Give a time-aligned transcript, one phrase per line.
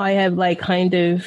[0.00, 1.26] I have like kind of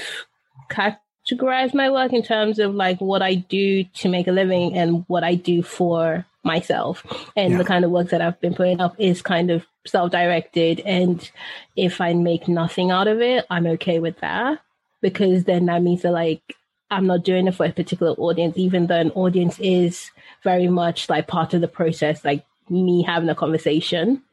[0.69, 5.05] categorized my work in terms of like what I do to make a living and
[5.07, 7.05] what I do for myself.
[7.35, 7.57] And yeah.
[7.59, 10.79] the kind of work that I've been putting up is kind of self directed.
[10.81, 11.29] And
[11.75, 14.59] if I make nothing out of it, I'm okay with that
[15.01, 16.41] because then that means that like
[16.89, 20.09] I'm not doing it for a particular audience, even though an audience is
[20.43, 24.23] very much like part of the process, like me having a conversation,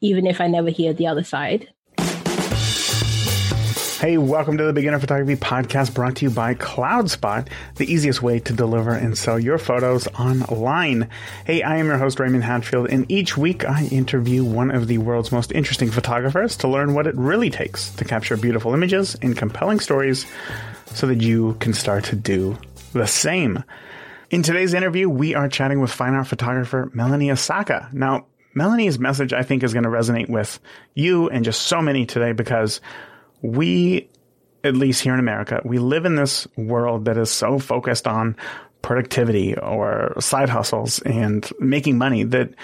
[0.00, 1.68] even if I never hear the other side.
[4.02, 8.40] Hey, welcome to the Beginner Photography Podcast brought to you by CloudSpot, the easiest way
[8.40, 11.08] to deliver and sell your photos online.
[11.46, 14.98] Hey, I am your host, Raymond Hatfield, and each week I interview one of the
[14.98, 19.36] world's most interesting photographers to learn what it really takes to capture beautiful images and
[19.36, 20.26] compelling stories
[20.86, 22.58] so that you can start to do
[22.94, 23.62] the same.
[24.30, 27.88] In today's interview, we are chatting with fine art photographer Melanie Osaka.
[27.92, 30.58] Now, Melanie's message I think is going to resonate with
[30.92, 32.80] you and just so many today because
[33.42, 34.08] we,
[34.64, 38.36] at least here in America, we live in this world that is so focused on
[38.80, 42.54] productivity or side hustles and making money that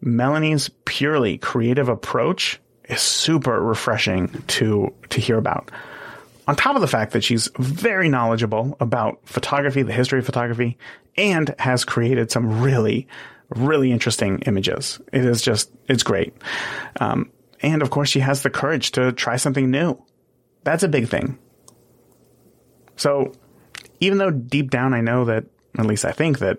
[0.00, 5.70] Melanie's purely creative approach is super refreshing to, to hear about.
[6.48, 10.76] On top of the fact that she's very knowledgeable about photography, the history of photography,
[11.16, 13.06] and has created some really,
[13.50, 15.00] really interesting images.
[15.12, 16.34] It is just, it's great.
[17.00, 17.30] Um,
[17.62, 20.02] and of course, she has the courage to try something new.
[20.64, 21.38] That's a big thing.
[22.96, 23.32] So,
[24.00, 25.44] even though deep down I know that,
[25.78, 26.58] at least I think that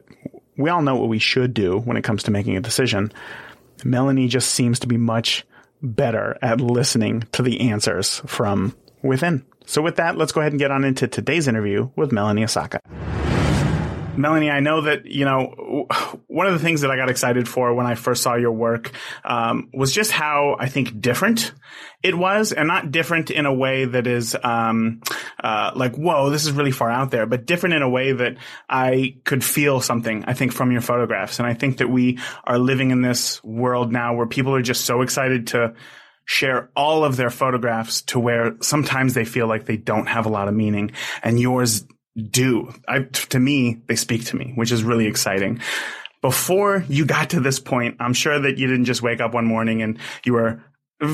[0.57, 3.11] we all know what we should do when it comes to making a decision,
[3.83, 5.45] Melanie just seems to be much
[5.81, 9.45] better at listening to the answers from within.
[9.65, 12.79] So, with that, let's go ahead and get on into today's interview with Melanie Osaka.
[14.15, 15.87] Melanie, I know that, you know,
[16.27, 18.91] one of the things that I got excited for when I first saw your work
[19.23, 21.51] um, was just how I think different
[22.03, 25.01] it was, and not different in a way that is um,
[25.41, 28.37] uh, like, whoa, this is really far out there, but different in a way that
[28.69, 31.39] I could feel something, I think, from your photographs.
[31.39, 34.85] And I think that we are living in this world now where people are just
[34.85, 35.73] so excited to
[36.25, 40.29] share all of their photographs to where sometimes they feel like they don't have a
[40.29, 40.91] lot of meaning
[41.21, 41.85] and yours
[42.17, 42.73] do.
[42.87, 45.61] I, to me, they speak to me, which is really exciting.
[46.21, 49.45] Before you got to this point, I'm sure that you didn't just wake up one
[49.45, 50.63] morning and you were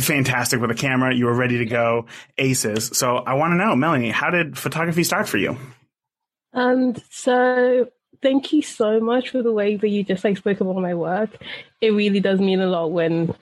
[0.01, 1.15] fantastic with a camera.
[1.15, 2.05] You were ready to go
[2.37, 2.91] aces.
[2.93, 5.57] So I want to know, Melanie, how did photography start for you?
[6.53, 7.89] Um, so
[8.21, 11.29] thank you so much for the way that you just like spoke about my work.
[11.81, 13.33] It really does mean a lot when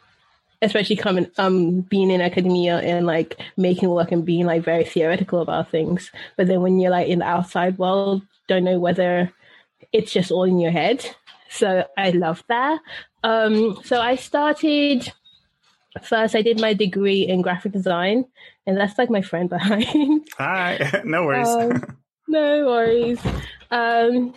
[0.61, 5.41] especially coming um being in academia and like making work and being like very theoretical
[5.41, 6.11] about things.
[6.35, 9.31] But then when you're like in the outside world don't know whether
[9.91, 11.05] it's just all in your head.
[11.49, 12.79] So i love that.
[13.23, 15.11] Um so i started
[16.03, 18.25] first i did my degree in graphic design
[18.65, 20.27] and that's like my friend behind.
[20.37, 21.01] Hi.
[21.05, 21.47] No worries.
[21.47, 21.97] Um,
[22.27, 23.19] no worries.
[23.69, 24.33] Um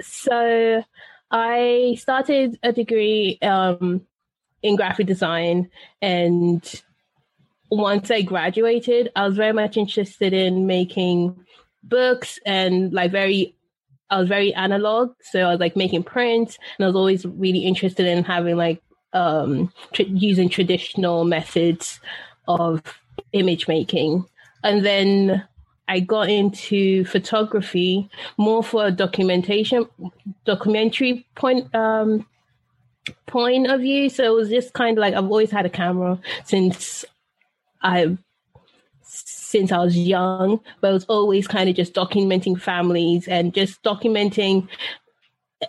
[0.00, 0.82] so
[1.30, 4.06] i started a degree um
[4.62, 5.70] in graphic design.
[6.00, 6.82] And
[7.70, 11.44] once I graduated, I was very much interested in making
[11.82, 13.54] books and like very
[14.10, 17.60] I was very analog, so I was like making prints, and I was always really
[17.60, 18.82] interested in having like
[19.14, 21.98] um, using traditional methods
[22.46, 22.82] of
[23.32, 24.26] image making.
[24.62, 25.42] And then
[25.88, 29.86] I got into photography more for a documentation,
[30.44, 32.26] documentary point um,
[33.26, 34.08] point of view.
[34.08, 37.04] So it was just kind of like I've always had a camera since
[37.82, 38.16] I
[39.02, 43.82] since I was young, but it was always kind of just documenting families and just
[43.82, 44.68] documenting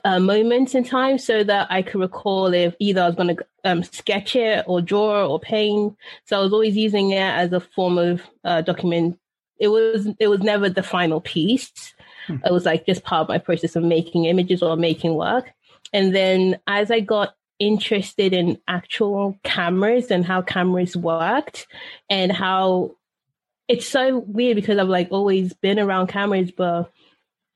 [0.06, 3.46] uh, moments in time so that I could recall if either I was going to
[3.64, 5.96] um, sketch it or draw or paint.
[6.26, 9.20] So I was always using it as a form of uh, document.
[9.60, 11.94] It was it was never the final piece.
[12.28, 12.38] Hmm.
[12.46, 15.52] It was like just part of my process of making images or making work.
[15.94, 21.68] And then as I got interested in actual cameras and how cameras worked
[22.10, 22.96] and how
[23.68, 26.92] it's so weird because I've like always been around cameras, but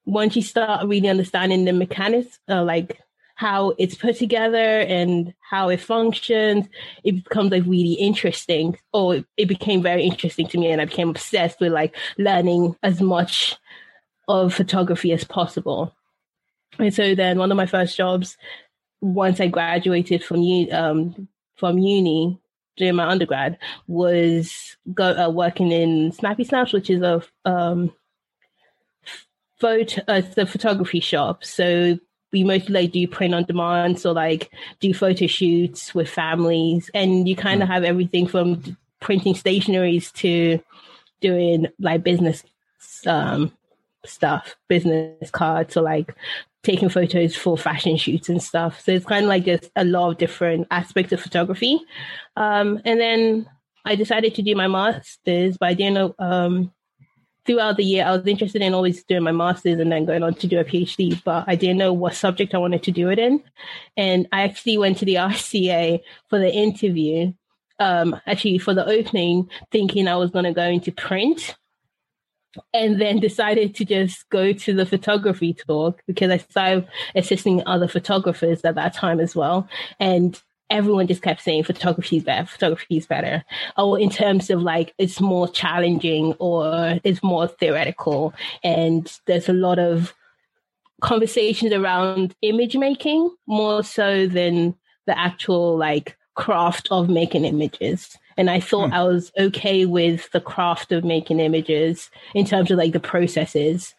[0.05, 3.01] once you start really understanding the mechanics, uh, like
[3.35, 6.65] how it's put together and how it functions,
[7.03, 8.77] it becomes like really interesting.
[8.93, 13.01] Or it became very interesting to me, and I became obsessed with like learning as
[13.01, 13.57] much
[14.27, 15.93] of photography as possible.
[16.79, 18.37] And so then one of my first jobs,
[19.01, 22.39] once I graduated from um, from uni
[22.75, 23.57] during my undergrad,
[23.87, 27.93] was go, uh, working in Snappy Snaps, which is a um,
[29.59, 31.43] photo, uh, the photography shop.
[31.43, 31.99] So
[32.31, 37.27] we mostly like do print on demand, so like do photo shoots with families, and
[37.27, 37.73] you kind of mm.
[37.73, 40.59] have everything from printing stationaries to
[41.21, 42.43] doing like business
[43.05, 43.51] um,
[44.07, 46.15] stuff, business cards, or like
[46.63, 48.81] taking photos for fashion shoots and stuff.
[48.81, 51.79] So it's kind of like just a lot of different aspects of photography.
[52.35, 53.49] Um, and then
[53.85, 56.15] I decided to do my master's, but I didn't know.
[56.19, 56.73] Um,
[57.45, 60.33] throughout the year, I was interested in always doing my master's and then going on
[60.35, 63.17] to do a PhD, but I didn't know what subject I wanted to do it
[63.17, 63.41] in.
[63.95, 67.31] And I actually went to the RCA for the interview,
[67.79, 71.55] um, actually for the opening, thinking I was going to go into print
[72.73, 77.87] and then decided to just go to the photography talk because I started assisting other
[77.87, 79.67] photographers at that time as well.
[79.99, 80.39] And
[80.69, 83.43] everyone just kept saying photography is better, photography is better.
[83.77, 88.33] Or in terms of like it's more challenging or it's more theoretical.
[88.63, 90.13] And there's a lot of
[91.01, 94.75] conversations around image making more so than
[95.05, 98.17] the actual like craft of making images.
[98.37, 98.93] And I thought hmm.
[98.93, 103.95] I was okay with the craft of making images in terms of like the processes.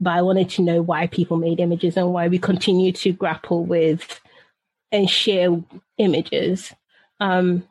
[0.00, 3.64] But I wanted to know why people made images and why we continue to grapple
[3.64, 4.20] with
[4.90, 5.62] and share
[5.98, 6.72] images.
[7.20, 7.68] Um,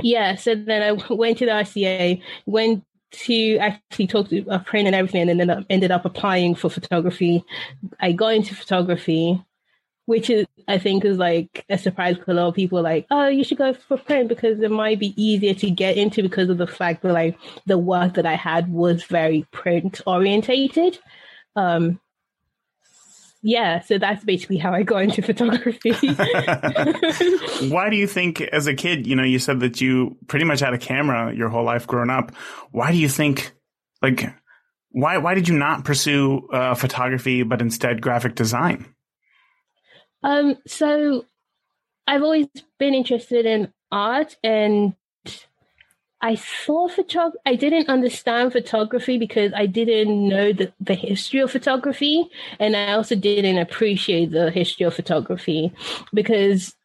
[0.00, 4.86] yeah, so then I went to the RCA, went to actually talk to a friend
[4.86, 7.44] and everything, and then ended up applying for photography.
[8.00, 9.42] I got into photography,
[10.06, 13.28] which is I think is like a surprise because a lot of people like, oh,
[13.28, 16.58] you should go for print because it might be easier to get into because of
[16.58, 20.98] the fact that like the work that I had was very print orientated.
[21.56, 22.00] Um,
[23.44, 25.90] yeah, so that's basically how I got into photography.
[27.68, 30.60] Why do you think, as a kid, you know, you said that you pretty much
[30.60, 32.32] had a camera your whole life growing up.
[32.70, 33.52] Why do you think,
[34.00, 34.32] like,
[34.90, 38.94] why why did you not pursue uh, photography but instead graphic design?
[40.22, 41.24] Um, so
[42.06, 42.46] I've always
[42.78, 44.94] been interested in art and
[46.20, 47.38] I saw photography.
[47.44, 52.28] I didn't understand photography because I didn't know the, the history of photography.
[52.60, 55.72] And I also didn't appreciate the history of photography
[56.14, 56.76] because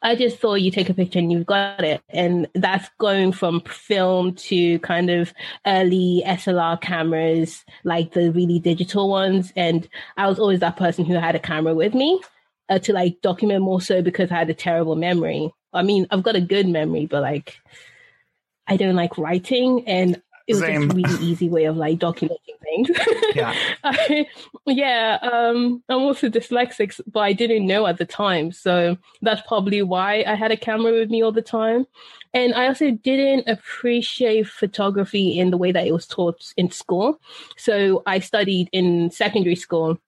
[0.00, 2.00] I just thought you take a picture and you've got it.
[2.10, 5.34] And that's going from film to kind of
[5.66, 9.52] early SLR cameras, like the really digital ones.
[9.56, 12.20] And I was always that person who had a camera with me
[12.68, 15.52] uh, to like document more so because I had a terrible memory.
[15.72, 17.58] I mean, I've got a good memory, but like,
[18.66, 20.82] I don't like writing and it was Same.
[20.82, 22.90] just a really easy way of like documenting things.
[23.34, 23.52] Yeah.
[23.84, 24.26] I,
[24.66, 25.18] yeah.
[25.20, 28.52] Um, I'm also dyslexic, but I didn't know at the time.
[28.52, 31.86] So that's probably why I had a camera with me all the time.
[32.32, 37.20] And I also didn't appreciate photography in the way that it was taught in school.
[37.56, 39.98] So I studied in secondary school.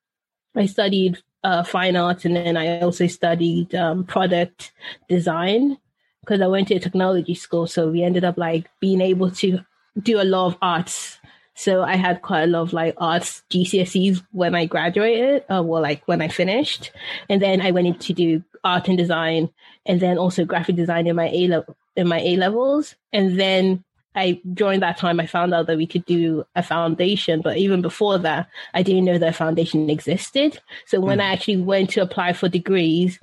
[0.55, 4.73] I studied uh, fine arts and then I also studied um, product
[5.09, 5.79] design
[6.21, 7.67] because I went to a technology school.
[7.67, 9.61] So we ended up like being able to
[10.03, 11.19] do a lot of arts.
[11.55, 15.83] So I had quite a lot of like arts GCSEs when I graduated, uh, well,
[15.83, 16.93] like when I finished,
[17.29, 19.49] and then I went in to do art and design,
[19.85, 23.83] and then also graphic design in my A level in my A levels, and then
[24.19, 27.81] I during that time I found out that we could do a foundation, but even
[27.83, 30.61] before that, I didn't know that foundation existed.
[30.87, 31.23] So when mm.
[31.23, 33.19] I actually went to apply for degrees,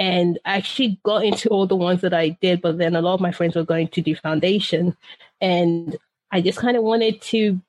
[0.00, 3.14] and I actually got into all the ones that I did, but then a lot
[3.14, 4.96] of my friends were going to do foundation.
[5.42, 5.96] And
[6.30, 7.60] I just kind of wanted to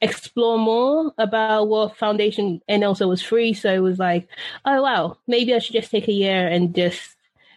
[0.00, 3.52] explore more about what foundation and also was free.
[3.52, 4.28] So it was like,
[4.64, 7.16] oh wow, maybe I should just take a year and just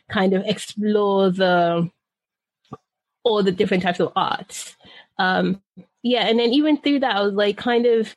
[0.09, 1.89] kind of explore the
[3.23, 4.75] all the different types of arts.
[5.17, 5.61] Um,
[6.01, 8.15] yeah, and then even through that, I was like kind of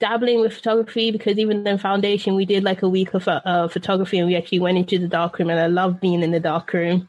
[0.00, 4.18] dabbling with photography because even in foundation we did like a week of uh, photography
[4.18, 7.08] and we actually went into the darkroom and I love being in the darkroom.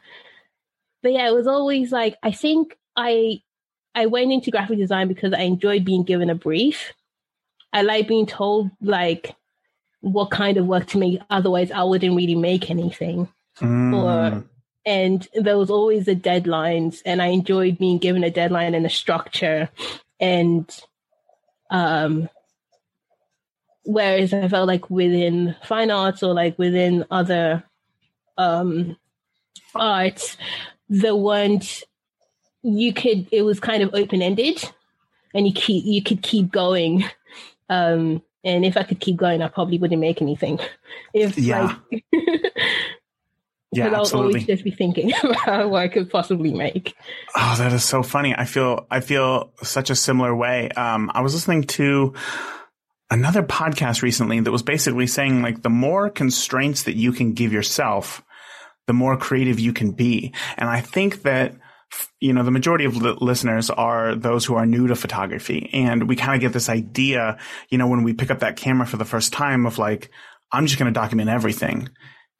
[1.01, 3.41] But yeah, it was always like I think I
[3.93, 6.93] I went into graphic design because I enjoyed being given a brief.
[7.73, 9.35] I like being told like
[10.01, 11.19] what kind of work to make.
[11.29, 13.27] Otherwise, I wouldn't really make anything.
[13.59, 13.95] Mm.
[13.95, 14.43] Or
[14.85, 18.89] and there was always the deadlines, and I enjoyed being given a deadline and a
[18.89, 19.69] structure.
[20.19, 20.69] And
[21.71, 22.29] um,
[23.83, 27.63] whereas I felt like within fine arts or like within other
[28.37, 28.97] um,
[29.73, 30.37] arts,
[30.89, 31.83] the weren't
[32.61, 34.63] you could it was kind of open ended,
[35.33, 37.05] and you keep you could keep going.
[37.69, 40.59] Um, and if I could keep going, I probably wouldn't make anything.
[41.13, 41.77] If yeah.
[41.91, 42.05] like.
[43.75, 44.33] Yeah, I'll absolutely.
[44.33, 46.95] always just be thinking about what I could possibly make.
[47.35, 48.35] Oh, that is so funny.
[48.35, 50.69] I feel I feel such a similar way.
[50.69, 52.13] Um, I was listening to
[53.09, 57.53] another podcast recently that was basically saying like the more constraints that you can give
[57.53, 58.23] yourself,
[58.87, 60.33] the more creative you can be.
[60.57, 61.55] And I think that
[62.19, 65.69] you know, the majority of li- listeners are those who are new to photography.
[65.73, 67.37] And we kind of get this idea,
[67.69, 70.09] you know, when we pick up that camera for the first time of like,
[70.51, 71.89] I'm just going to document everything.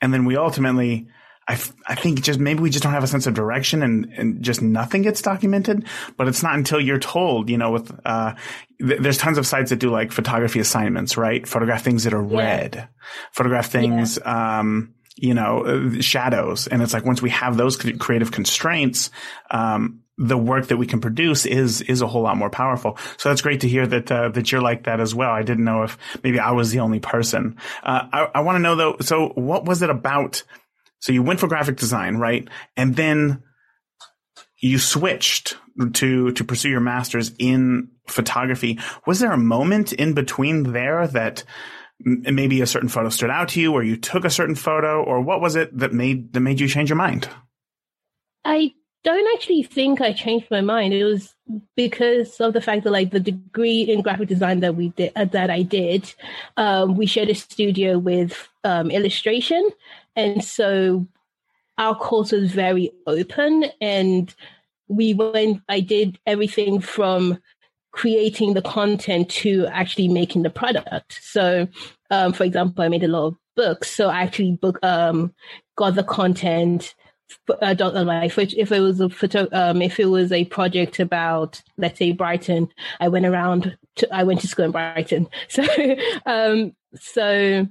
[0.01, 1.08] And then we ultimately,
[1.47, 4.05] I, f- I think just maybe we just don't have a sense of direction and,
[4.17, 5.85] and just nothing gets documented.
[6.17, 8.33] But it's not until you're told, you know, with, uh,
[8.79, 11.47] th- there's tons of sites that do like photography assignments, right?
[11.47, 12.37] Photograph things that are yeah.
[12.37, 12.89] red,
[13.31, 14.59] photograph things, yeah.
[14.59, 16.65] um, you know, uh, shadows.
[16.67, 19.11] And it's like once we have those creative constraints,
[19.51, 22.97] um, the work that we can produce is is a whole lot more powerful.
[23.17, 25.29] So that's great to hear that uh, that you're like that as well.
[25.29, 27.57] I didn't know if maybe I was the only person.
[27.83, 28.95] Uh, I, I want to know though.
[29.01, 30.43] So what was it about?
[31.05, 32.47] So you went for graphic design, right?
[32.75, 33.43] And then
[34.57, 35.55] you switched
[35.93, 38.79] to to pursue your masters in photography.
[39.05, 41.43] Was there a moment in between there that
[42.00, 45.21] maybe a certain photo stood out to you or you took a certain photo or
[45.21, 47.29] what was it that made that made you change your mind
[48.43, 48.74] i
[49.05, 51.33] don't actually think i changed my mind it was
[51.77, 55.24] because of the fact that like the degree in graphic design that we did uh,
[55.24, 56.13] that i did
[56.57, 59.69] um, we shared a studio with um, illustration
[60.15, 61.07] and so
[61.77, 64.34] our course was very open and
[64.88, 67.38] we went i did everything from
[67.95, 71.17] creating the content to actually making the product.
[71.24, 71.67] So,
[72.12, 73.89] um, for example, I made a lot of books.
[73.89, 75.34] So I actually book um,
[75.77, 76.93] got the content.
[77.50, 81.98] Uh, like if it was a photo, um, if it was a project about, let's
[81.98, 82.67] say Brighton,
[83.00, 83.77] I went around.
[83.95, 85.63] To, I went to school in Brighton, so
[86.25, 87.65] um, so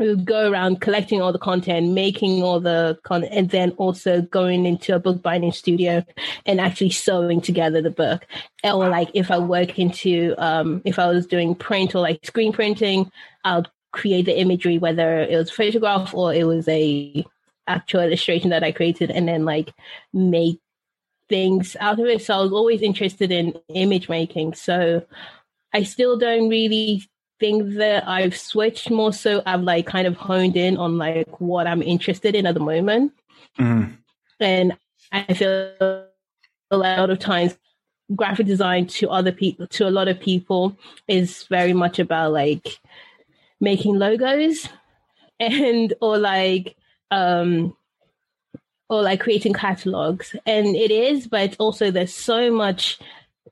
[0.00, 4.22] we would go around collecting all the content, making all the content, and then also
[4.22, 6.04] going into a book binding studio
[6.46, 8.26] and actually sewing together the book.
[8.64, 12.52] Or like if I work into, um, if I was doing print or like screen
[12.52, 13.12] printing,
[13.44, 17.24] I'll create the imagery, whether it was a photograph or it was a
[17.66, 19.72] actual illustration that I created, and then like
[20.14, 20.58] make
[21.28, 22.22] things out of it.
[22.22, 24.54] So I was always interested in image making.
[24.54, 25.04] So
[25.74, 27.04] I still don't really
[27.40, 31.66] think that I've switched more so I've like kind of honed in on like what
[31.66, 33.12] I'm interested in at the moment.
[33.58, 33.96] Mm.
[34.38, 34.76] And
[35.10, 36.06] I feel
[36.70, 37.58] a lot of times
[38.14, 40.76] graphic design to other people to a lot of people
[41.08, 42.80] is very much about like
[43.60, 44.68] making logos
[45.38, 46.76] and or like
[47.10, 47.76] um
[48.88, 52.98] or like creating catalogs and it is but also there's so much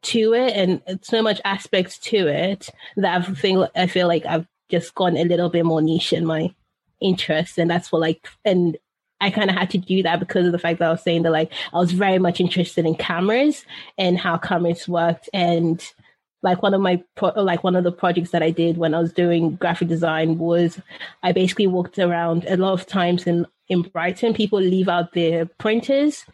[0.02, 4.46] to it and so much aspects to it that I feel I feel like I've
[4.68, 6.54] just gone a little bit more niche in my
[7.00, 8.76] interest, and that's what like and
[9.20, 11.22] I kind of had to do that because of the fact that I was saying
[11.22, 13.64] that like I was very much interested in cameras
[13.96, 15.84] and how cameras worked and
[16.42, 19.00] like one of my pro- like one of the projects that I did when I
[19.00, 20.80] was doing graphic design was
[21.22, 24.34] I basically walked around a lot of times in in Brighton.
[24.34, 26.24] People leave out their printers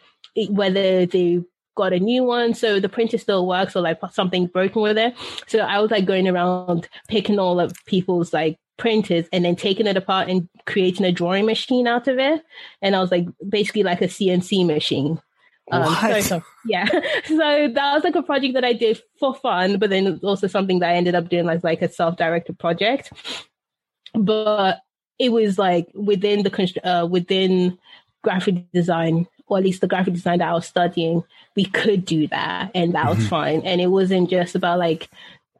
[0.49, 1.43] whether they
[1.75, 2.53] got a new one.
[2.53, 5.13] So the printer still works or like something broken with it.
[5.47, 9.87] So I was like going around picking all of people's like printers and then taking
[9.87, 12.41] it apart and creating a drawing machine out of it.
[12.81, 15.21] And I was like basically like a CNC machine.
[15.71, 16.85] Um, so, so, yeah.
[17.25, 20.79] So that was like a project that I did for fun, but then also something
[20.79, 23.11] that I ended up doing as like a self-directed project.
[24.13, 24.79] But
[25.17, 27.77] it was like within the uh, within
[28.23, 31.23] graphic design or at least the graphic design that I was studying,
[31.55, 33.27] we could do that and that was mm-hmm.
[33.27, 33.61] fine.
[33.61, 35.09] And it wasn't just about like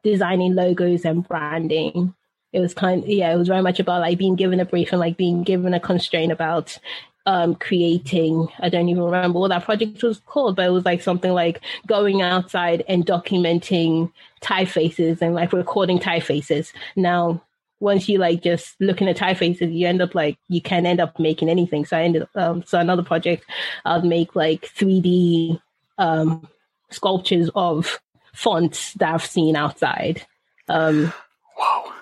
[0.02, 2.14] designing logos and branding.
[2.52, 4.92] It was kind of, yeah, it was very much about like being given a brief
[4.92, 6.78] and like being given a constraint about
[7.26, 11.02] um, creating, I don't even remember what that project was called, but it was like
[11.02, 16.72] something like going outside and documenting typefaces and like recording typefaces.
[16.94, 17.42] Now,
[17.80, 21.18] once you like just looking at typefaces, you end up like you can end up
[21.18, 21.84] making anything.
[21.84, 23.44] So I ended up um, so another project
[23.84, 25.60] I'd make like 3D
[25.98, 26.48] um,
[26.90, 28.00] sculptures of
[28.32, 30.24] fonts that I've seen outside.
[30.68, 31.12] Um,
[31.58, 31.92] wow.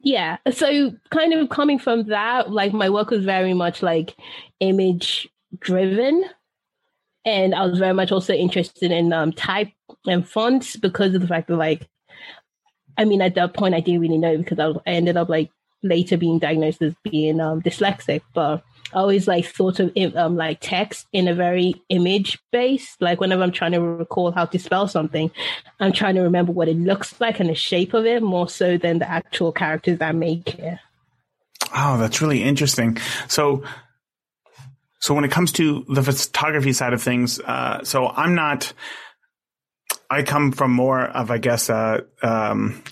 [0.00, 0.38] Yeah.
[0.52, 4.16] So kind of coming from that, like my work was very much like
[4.60, 5.28] image
[5.60, 6.24] driven.
[7.24, 9.70] And I was very much also interested in um, type
[10.06, 11.88] and fonts because of the fact that like
[12.96, 15.50] I mean, at that point, I didn't really know because I, I ended up like
[15.82, 18.22] later being diagnosed as being um, dyslexic.
[18.34, 23.00] But I always like thought of um, like text in a very image based.
[23.00, 25.30] Like whenever I'm trying to recall how to spell something,
[25.80, 28.76] I'm trying to remember what it looks like and the shape of it more so
[28.76, 30.80] than the actual characters I make here.
[31.74, 32.98] Oh, that's really interesting.
[33.28, 33.64] So,
[35.00, 38.72] so when it comes to the photography side of things, uh, so I'm not
[40.12, 42.82] I come from more of, I guess, uh, um,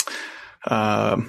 [0.67, 1.21] uh,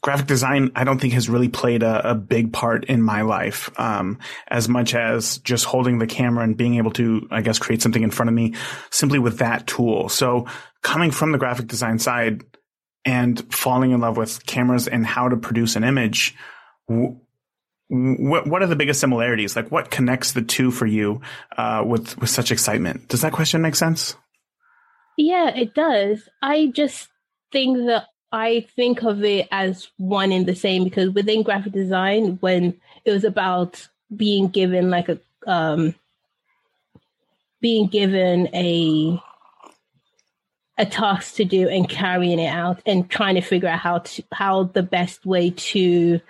[0.00, 3.70] graphic design, I don't think has really played a, a big part in my life,
[3.78, 7.82] um, as much as just holding the camera and being able to, I guess, create
[7.82, 8.54] something in front of me
[8.90, 10.08] simply with that tool.
[10.08, 10.46] So
[10.82, 12.42] coming from the graphic design side
[13.04, 16.34] and falling in love with cameras and how to produce an image,
[16.86, 19.56] what what are the biggest similarities?
[19.56, 21.20] Like, what connects the two for you
[21.56, 23.08] uh, with with such excitement?
[23.08, 24.16] Does that question make sense?
[25.16, 26.28] Yeah, it does.
[26.42, 27.08] I just
[27.52, 32.38] think that I think of it as one in the same because within graphic design,
[32.40, 35.94] when it was about being given like a um,
[37.60, 39.22] being given a
[40.76, 44.24] a task to do and carrying it out and trying to figure out how to
[44.32, 46.20] how the best way to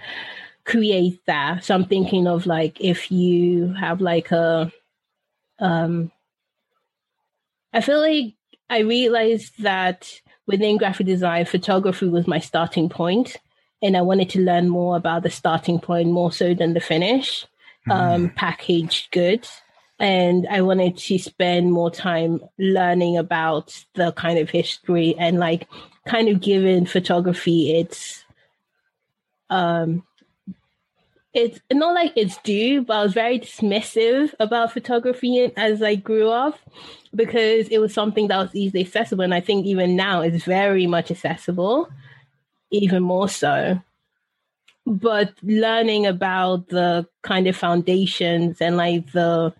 [0.64, 1.64] create that.
[1.64, 4.70] So I'm thinking of like if you have like a
[5.58, 6.12] um
[7.72, 8.34] I feel like
[8.68, 13.36] I realized that within graphic design, photography was my starting point,
[13.82, 17.46] and I wanted to learn more about the starting point more so than the finish,
[17.88, 17.92] mm.
[17.92, 19.60] um, packaged goods.
[19.98, 25.68] And I wanted to spend more time learning about the kind of history and like
[26.06, 28.24] kind of giving photography its
[29.50, 30.02] um
[31.34, 36.30] it's not like it's due, but I was very dismissive about photography as I grew
[36.30, 36.58] up
[37.12, 39.24] because it was something that was easily accessible.
[39.24, 41.88] And I think even now it's very much accessible,
[42.70, 43.80] even more so.
[44.86, 49.52] But learning about the kind of foundations and like the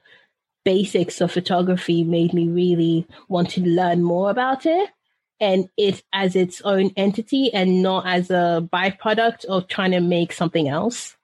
[0.64, 4.90] basics of photography made me really want to learn more about it
[5.40, 10.32] and it as its own entity and not as a byproduct of trying to make
[10.32, 11.16] something else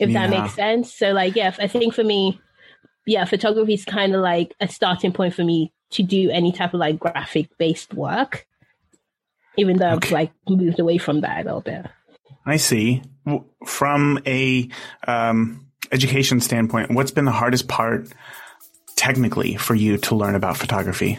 [0.00, 0.26] if yeah.
[0.26, 0.92] that makes sense.
[0.92, 2.40] So like, yeah, I think for me,
[3.06, 6.74] yeah, photography is kind of like a starting point for me to do any type
[6.74, 8.46] of like graphic based work,
[9.56, 10.08] even though okay.
[10.08, 11.86] I've like moved away from that a little bit.
[12.46, 13.02] I see.
[13.66, 14.68] From a
[15.06, 18.08] um, education standpoint, what's been the hardest part
[18.96, 21.18] technically for you to learn about photography?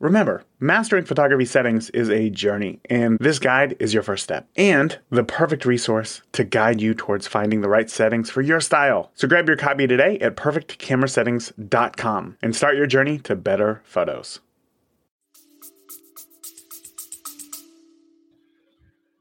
[0.00, 4.98] Remember, mastering photography settings is a journey, and this guide is your first step and
[5.10, 9.12] the perfect resource to guide you towards finding the right settings for your style.
[9.14, 14.40] So grab your copy today at perfectcamerasettings.com and start your journey to better photos.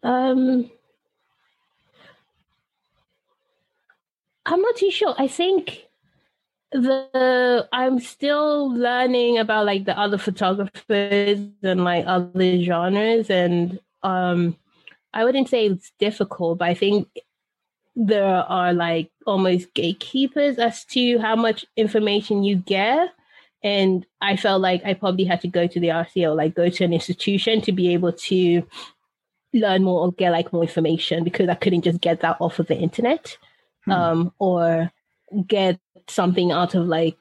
[0.02, 0.70] Um,
[4.46, 5.16] I'm not too sure.
[5.18, 5.86] I think
[6.74, 14.58] the I'm still learning about like the other photographers and like other genres and um
[15.14, 17.08] I wouldn't say it's difficult, but I think
[17.96, 23.10] there are like almost gatekeepers as to how much information you get.
[23.64, 26.84] And I felt like I probably had to go to the RCA, like go to
[26.84, 28.64] an institution to be able to
[29.54, 32.68] learn more or get like more information because I couldn't just get that off of
[32.68, 33.38] the internet.
[33.86, 33.92] Hmm.
[33.92, 34.92] Um, or
[35.48, 37.18] get something out of like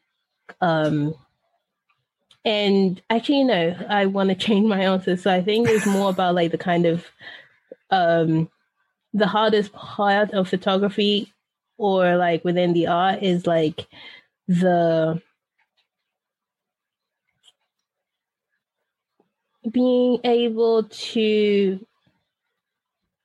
[0.60, 1.14] um
[2.44, 5.16] and actually no i want to change my answer.
[5.16, 7.06] So i think it's more about like the kind of
[7.90, 8.48] um
[9.14, 11.32] the hardest part of photography
[11.76, 13.86] or like within the art is like
[14.48, 15.20] the
[19.70, 21.86] being able to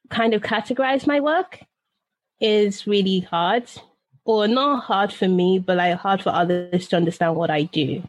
[0.10, 1.60] kind of categorize my work
[2.40, 3.70] is really hard
[4.28, 8.04] or not hard for me, but like hard for others to understand what I do,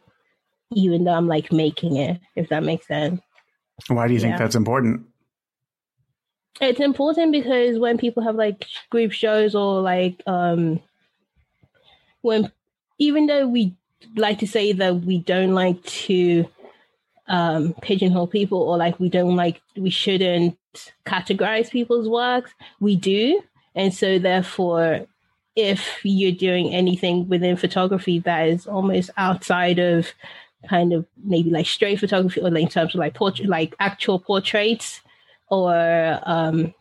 [0.74, 3.20] even though I'm like making it, if that makes sense.
[3.87, 4.26] Why do you yeah.
[4.26, 5.07] think that's important?
[6.61, 10.81] It's important because when people have like group shows or like um
[12.22, 12.50] when
[12.98, 13.76] even though we
[14.16, 16.48] like to say that we don't like to
[17.28, 20.59] um pigeonhole people or like we don't like we shouldn't
[21.07, 22.50] categorize people's works,
[22.81, 23.40] we do.
[23.76, 25.07] And so therefore
[25.59, 30.12] if you're doing anything within photography that is almost outside of
[30.68, 34.18] kind of maybe like straight photography or like in terms of like portrait like actual
[34.18, 35.01] portraits
[35.49, 36.75] or um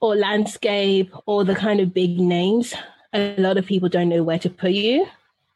[0.00, 2.74] or landscape or the kind of big names
[3.12, 5.06] a lot of people don't know where to put you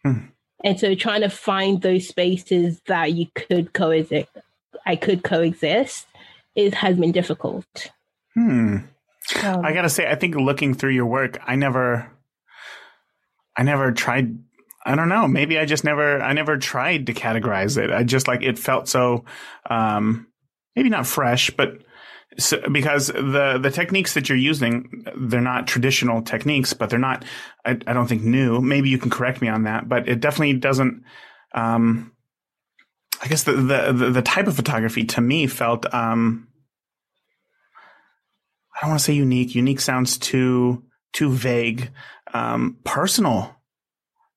[0.03, 0.27] hmm.
[0.65, 4.31] And so trying to find those spaces that you could coexist,
[4.87, 6.07] I could coexist,
[6.57, 7.91] it has been difficult.
[8.33, 8.79] Hmm.
[9.43, 12.11] Um, I gotta say, I think looking through your work, I never,
[13.57, 14.39] I never tried.
[14.87, 15.27] I don't know.
[15.27, 17.91] Maybe I just never, I never tried to categorize it.
[17.91, 19.25] I just like it felt so,
[19.71, 20.27] um,
[20.77, 21.79] maybe not fresh, but
[22.39, 27.25] so, because the the techniques that you're using, they're not traditional techniques, but they're not.
[27.65, 28.61] I, I don't think new.
[28.61, 31.05] Maybe you can correct me on that, but it definitely doesn't.
[31.55, 32.13] Um,
[33.23, 35.93] I guess the, the the type of photography to me felt.
[35.95, 36.49] Um,
[38.85, 39.55] don't want to say unique.
[39.55, 41.91] Unique sounds too too vague.
[42.33, 43.55] Um, personal,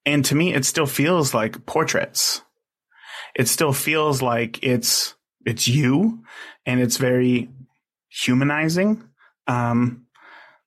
[0.06, 2.42] and to me, it still feels like portraits.
[3.34, 6.24] It still feels like it's it's you,
[6.66, 7.48] and it's very
[8.08, 9.08] humanizing.
[9.46, 10.06] Um,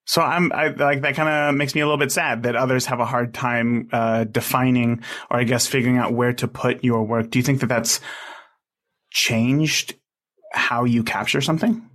[0.05, 2.87] so I'm I, like that kind of makes me a little bit sad that others
[2.87, 7.03] have a hard time uh, defining or I guess figuring out where to put your
[7.03, 7.29] work.
[7.29, 8.01] Do you think that that's
[9.11, 9.95] changed
[10.51, 11.90] how you capture something?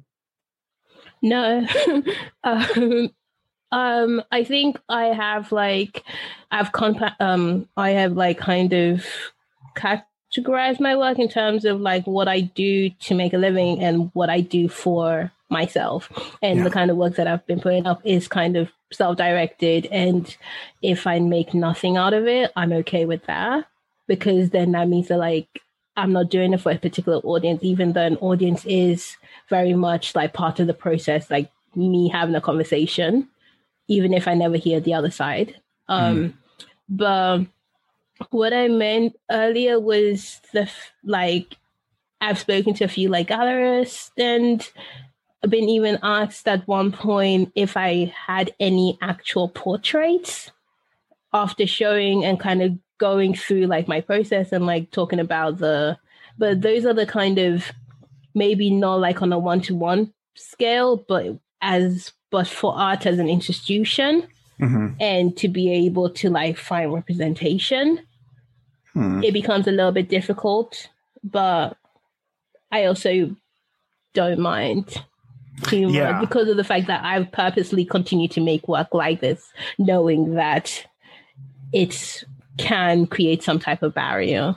[1.26, 1.66] No.
[2.44, 3.10] um,
[3.72, 6.04] um, I think I have like
[6.50, 9.04] I've compa- um I have like kind of
[9.76, 14.10] categorized my work in terms of like what I do to make a living and
[14.14, 16.08] what I do for myself.
[16.42, 16.64] And yeah.
[16.64, 19.86] the kind of work that I've been putting up is kind of self directed.
[19.86, 20.34] And
[20.82, 23.66] if I make nothing out of it, I'm okay with that
[24.06, 25.62] because then that means that like
[25.96, 29.16] I'm not doing it for a particular audience, even though an audience is
[29.48, 33.28] very much like part of the process, like me having a conversation,
[33.88, 35.60] even if I never hear the other side.
[35.88, 36.32] Um, mm.
[36.88, 37.46] But
[38.30, 40.70] what I meant earlier was the
[41.04, 41.56] like
[42.20, 44.68] I've spoken to a few like gallerists and
[45.48, 50.50] been even asked at one point if I had any actual portraits
[51.32, 55.98] after showing and kind of going through like my process and like talking about the
[56.38, 57.70] but those are the kind of
[58.36, 64.22] maybe not like on a one-to-one scale but as but for art as an institution
[64.60, 64.88] mm-hmm.
[65.00, 67.98] and to be able to like find representation
[68.92, 69.22] hmm.
[69.24, 70.88] it becomes a little bit difficult
[71.24, 71.76] but
[72.70, 73.34] i also
[74.12, 75.02] don't mind
[75.68, 76.20] humor yeah.
[76.20, 80.86] because of the fact that I've purposely continued to make work like this, knowing that
[81.72, 82.24] it
[82.58, 84.56] can create some type of barrier.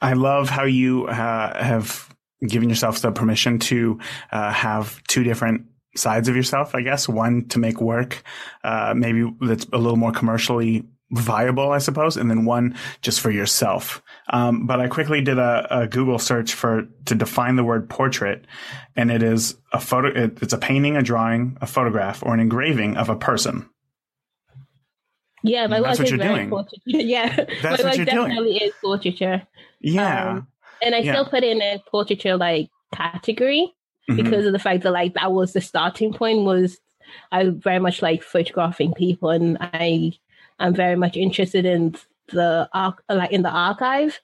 [0.00, 2.09] I love how you uh, have
[2.46, 3.98] given yourself the permission to
[4.32, 7.08] uh, have two different sides of yourself, I guess.
[7.08, 8.22] One to make work,
[8.64, 13.30] uh, maybe that's a little more commercially viable, I suppose, and then one just for
[13.30, 14.02] yourself.
[14.28, 18.46] Um, but I quickly did a, a, Google search for to define the word portrait,
[18.94, 20.08] and it is a photo.
[20.08, 23.68] It, it's a painting, a drawing, a photograph, or an engraving of a person.
[25.42, 26.52] Yeah, my that's what you're doing.
[26.86, 28.68] Yeah, that's my what you're definitely doing.
[28.68, 29.42] is portraiture.
[29.80, 30.48] Yeah, um,
[30.82, 31.12] and I yeah.
[31.12, 33.72] still put in a portraiture like category
[34.08, 34.22] mm-hmm.
[34.22, 36.44] because of the fact that like that was the starting point.
[36.44, 36.78] Was
[37.32, 40.12] I very much like photographing people, and I
[40.58, 41.96] I'm very much interested in
[42.28, 44.20] the arc, like in the archive,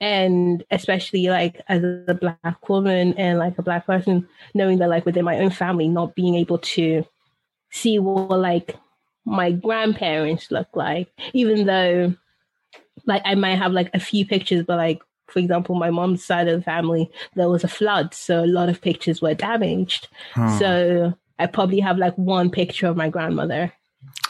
[0.00, 5.06] and especially like as a black woman and like a black person, knowing that like
[5.06, 7.04] within my own family, not being able to
[7.70, 8.76] see what like
[9.24, 12.14] my grandparents look like, even though
[13.06, 16.48] like I might have like a few pictures, but like for example, my mom's side
[16.48, 20.08] of the family, there was a flood, so a lot of pictures were damaged.
[20.32, 20.58] Hmm.
[20.58, 23.72] So I probably have like one picture of my grandmother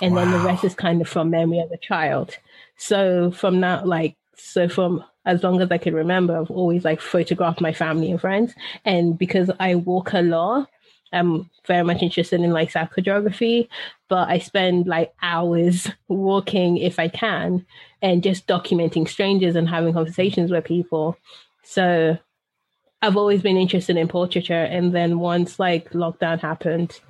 [0.00, 0.24] and wow.
[0.24, 2.36] then the rest is kind of from memory as a child.
[2.76, 7.00] So from now, like, so from as long as I can remember, I've always like
[7.00, 8.54] photographed my family and friends.
[8.84, 10.68] And because I walk a lot,
[11.12, 13.68] I'm very much interested in like psychogeography,
[14.08, 17.64] but I spend like hours walking if I can
[18.02, 21.16] and just documenting strangers and having conversations with people.
[21.62, 22.18] So
[23.02, 24.54] I've always been interested in portraiture.
[24.54, 27.00] And then once like lockdown happened,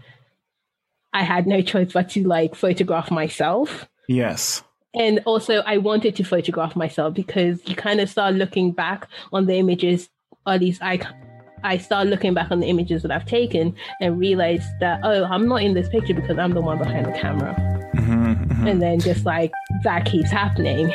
[1.12, 3.88] I had no choice but to like photograph myself.
[4.08, 4.62] Yes.
[4.94, 9.44] And also, I wanted to photograph myself because you kind of start looking back on
[9.44, 10.08] the images,
[10.46, 11.00] or at least I,
[11.62, 15.48] I start looking back on the images that I've taken and realize that, oh, I'm
[15.48, 17.54] not in this picture because I'm the one behind the camera.
[17.94, 18.66] Mm-hmm, mm-hmm.
[18.66, 20.92] And then just like that keeps happening.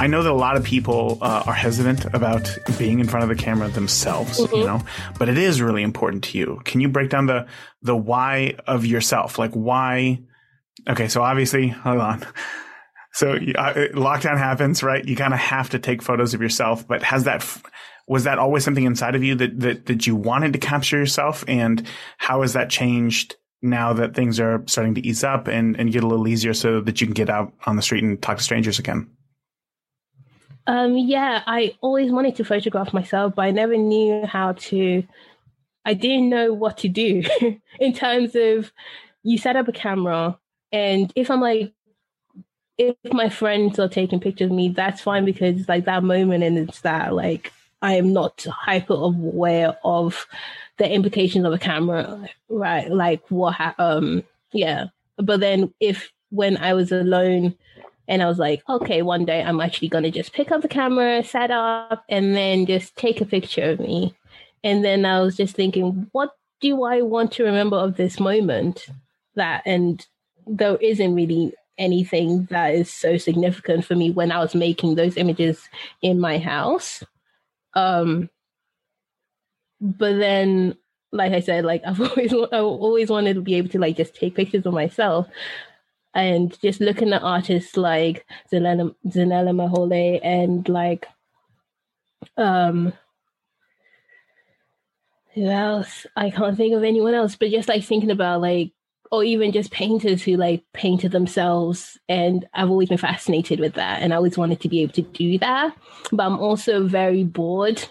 [0.00, 3.28] I know that a lot of people uh, are hesitant about being in front of
[3.28, 4.56] the camera themselves, mm-hmm.
[4.56, 4.82] you know,
[5.16, 6.60] but it is really important to you.
[6.64, 7.46] Can you break down the
[7.82, 9.38] the why of yourself?
[9.38, 10.20] Like why?
[10.88, 12.26] Okay, so obviously, hold on.
[13.12, 15.04] So uh, lockdown happens, right?
[15.04, 17.44] You kind of have to take photos of yourself, but has that
[18.08, 21.44] was that always something inside of you that, that, that you wanted to capture yourself?
[21.46, 21.86] And
[22.18, 26.02] how has that changed now that things are starting to ease up and, and get
[26.02, 28.42] a little easier so that you can get out on the street and talk to
[28.42, 29.08] strangers again?
[30.66, 35.04] Um, yeah, I always wanted to photograph myself, but I never knew how to.
[35.84, 37.24] I didn't know what to do
[37.80, 38.72] in terms of
[39.24, 40.38] you set up a camera,
[40.72, 41.72] and if I'm like,
[42.78, 46.42] if my friends are taking pictures of me, that's fine because it's like that moment
[46.42, 50.26] and it's that like I am not hyper aware of
[50.78, 52.90] the implications of a camera, right?
[52.90, 54.86] Like what, ha- um, yeah.
[55.16, 57.54] But then if when I was alone
[58.08, 61.22] and I was like, okay, one day I'm actually to just pick up the camera,
[61.22, 64.14] set up, and then just take a picture of me.
[64.64, 66.30] And then I was just thinking, what
[66.60, 68.86] do I want to remember of this moment?
[69.34, 70.04] That, and
[70.46, 75.16] there isn't really anything that is so significant for me when I was making those
[75.16, 75.68] images
[76.02, 77.02] in my house.
[77.74, 78.28] Um,
[79.80, 80.76] but then,
[81.10, 84.14] like I said, like I've always I always wanted to be able to like just
[84.14, 85.28] take pictures of myself,
[86.14, 91.06] and just looking at artists like Zanella, Zanele Muholi and like
[92.36, 92.92] um
[95.34, 96.06] who else?
[96.14, 98.72] I can't think of anyone else, but just like thinking about like
[99.12, 102.00] or even just painters who like painted themselves.
[102.08, 105.02] And i've always been fascinated with that and i always wanted to be able to
[105.02, 105.76] do that.
[106.10, 107.84] But i'm also very bored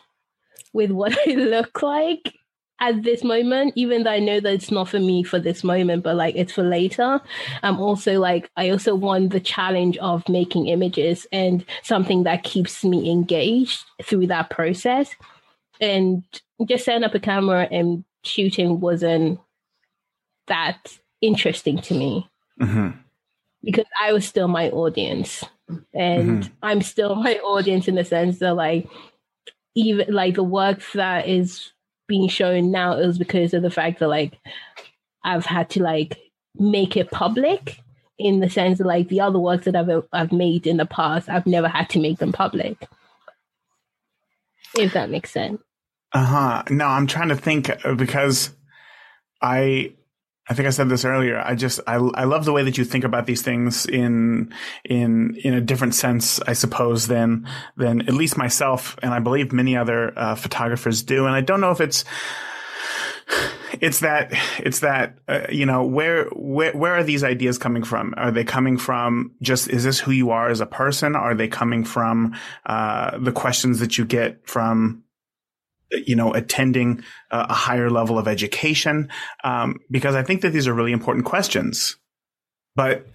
[0.74, 2.36] with what i look like
[2.82, 6.04] at this moment even though i know that it's not for me for this moment
[6.04, 7.22] but like it's for later.
[7.64, 12.84] I'm also like i also want the challenge of making images and something that keeps
[12.84, 15.16] me engaged through that process.
[15.80, 16.24] And
[16.68, 19.40] just setting up a camera and shooting wasn't
[20.48, 22.30] that interesting to me
[22.60, 22.98] mm-hmm.
[23.64, 25.44] because I was still my audience,
[25.94, 26.54] and mm-hmm.
[26.62, 28.90] I'm still my audience in the sense that like
[29.76, 31.72] even like the work that is
[32.08, 34.38] being shown now is because of the fact that like
[35.24, 36.18] I've had to like
[36.56, 37.80] make it public
[38.18, 41.30] in the sense that like the other works that I've I've made in the past
[41.30, 42.88] I've never had to make them public.
[44.78, 45.62] If that makes sense.
[46.14, 46.64] Uh huh.
[46.70, 48.52] No, I'm trying to think uh, because
[49.42, 49.94] I
[50.52, 51.40] I think I said this earlier.
[51.40, 55.38] I just I I love the way that you think about these things in in
[55.46, 59.78] in a different sense, I suppose, than than at least myself and I believe many
[59.78, 61.26] other uh, photographers do.
[61.26, 62.04] And I don't know if it's
[63.80, 68.14] it's that it's that uh, you know where where where are these ideas coming from
[68.18, 71.48] are they coming from just is this who you are as a person are they
[71.48, 72.36] coming from
[72.66, 75.02] uh, the questions that you get from
[75.92, 79.10] you know, attending a higher level of education?
[79.44, 81.98] Um, because I think that these are really important questions,
[82.76, 83.06] but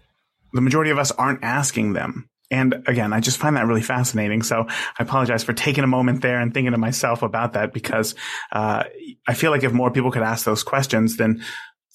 [0.53, 2.29] the majority of us aren't asking them.
[2.51, 4.43] And again, I just find that really fascinating.
[4.43, 8.15] So I apologize for taking a moment there and thinking to myself about that because
[8.53, 8.85] uh,
[9.27, 11.43] I feel like if more people could ask those questions, then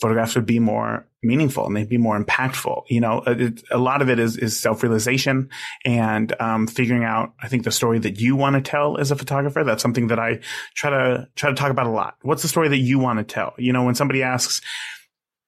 [0.02, 2.84] photographs would be more meaningful and they'd be more impactful.
[2.90, 5.50] You know, it, a lot of it is, is self-realization
[5.86, 9.16] and, um, figuring out, I think the story that you want to tell as a
[9.16, 9.64] photographer.
[9.64, 10.40] That's something that I
[10.76, 12.16] try to, try to talk about a lot.
[12.24, 13.54] What's the story that you want to tell?
[13.60, 14.62] You know, when somebody asks,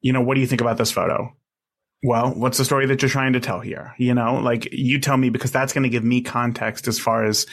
[0.02, 1.36] you know, what do you think about this photo?
[2.04, 3.96] Well, what's the story that you're trying to tell here?
[3.98, 7.24] You know, like you tell me because that's going to give me context as far
[7.24, 7.48] as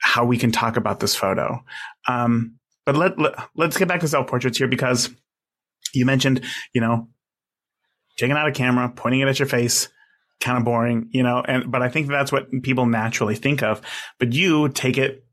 [0.00, 1.64] how we can talk about this photo.
[2.08, 5.10] Um, but let, let let's get back to self portraits here because
[5.96, 7.08] you mentioned, you know,
[8.16, 9.88] taking out a camera, pointing it at your face,
[10.40, 13.80] kind of boring, you know, and, but I think that's what people naturally think of.
[14.18, 15.24] But you take it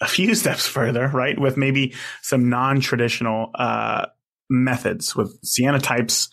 [0.00, 1.38] a few steps further, right?
[1.38, 4.06] With maybe some non-traditional, uh,
[4.50, 6.28] methods with cyanotypes,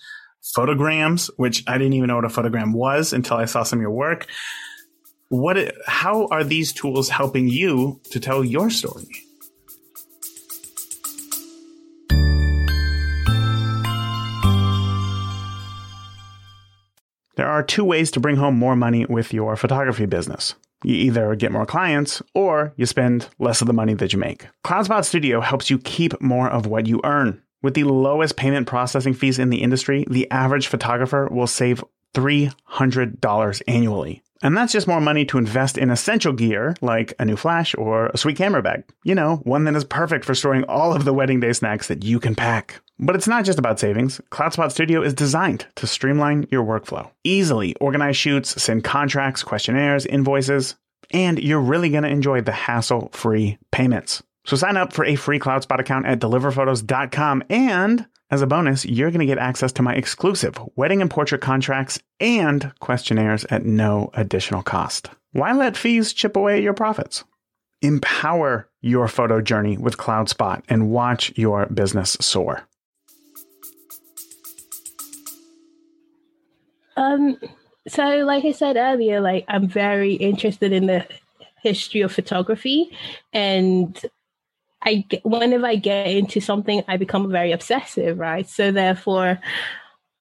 [0.55, 3.81] photograms, which I didn't even know what a photogram was until I saw some of
[3.81, 4.27] your work.
[5.29, 9.05] What, how are these tools helping you to tell your story?
[17.55, 20.55] Are two ways to bring home more money with your photography business.
[20.83, 24.47] You either get more clients or you spend less of the money that you make.
[24.65, 27.41] CloudSpot Studio helps you keep more of what you earn.
[27.63, 31.81] With the lowest payment processing fees in the industry, the average photographer will save
[32.13, 34.21] $300 annually.
[34.43, 38.07] And that's just more money to invest in essential gear like a new flash or
[38.07, 38.83] a sweet camera bag.
[39.03, 42.03] You know, one that is perfect for storing all of the wedding day snacks that
[42.03, 42.81] you can pack.
[42.97, 44.21] But it's not just about savings.
[44.31, 47.09] CloudSpot Studio is designed to streamline your workflow.
[47.23, 50.75] Easily organize shoots, send contracts, questionnaires, invoices,
[51.11, 54.23] and you're really going to enjoy the hassle free payments.
[54.45, 59.11] So sign up for a free CloudSpot account at deliverphotos.com and as a bonus, you're
[59.11, 64.09] going to get access to my exclusive wedding and portrait contracts and questionnaires at no
[64.15, 65.09] additional cost.
[65.31, 67.23] Why let fees chip away at your profits?
[67.85, 72.67] empower your photo journey with CloudSpot and watch your business soar?
[76.95, 77.37] Um,
[77.87, 81.07] so like I said earlier, like I'm very interested in the
[81.61, 82.95] history of photography
[83.33, 83.99] and
[84.83, 88.47] I whenever I get into something, I become very obsessive, right?
[88.47, 89.39] So therefore,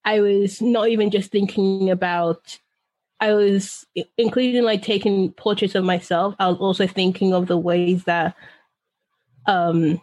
[0.03, 2.59] I was not even just thinking about.
[3.21, 3.85] I was
[4.17, 6.35] including like taking portraits of myself.
[6.37, 8.35] I was also thinking of the ways that
[9.45, 10.01] um,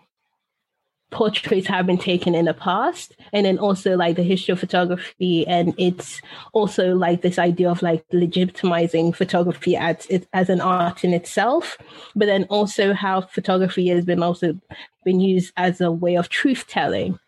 [1.12, 5.46] portraits have been taken in the past and then also like the history of photography
[5.46, 6.20] and it's
[6.52, 11.76] also like this idea of like legitimizing photography as as an art in itself
[12.16, 14.58] but then also how photography has been also
[15.04, 17.18] been used as a way of truth telling.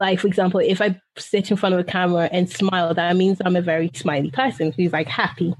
[0.00, 3.38] Like for example if i sit in front of a camera and smile that means
[3.44, 5.54] i'm a very smiley person who's like happy.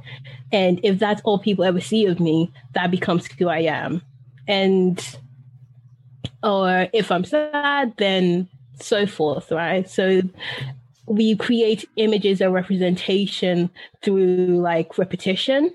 [0.53, 4.03] And if that's all people ever see of me that becomes who i am.
[4.49, 4.99] And
[6.43, 8.49] or if I'm sad, then
[8.81, 9.89] so forth, right?
[9.89, 10.23] So
[11.07, 13.71] we create images of representation
[14.03, 15.75] through like repetition.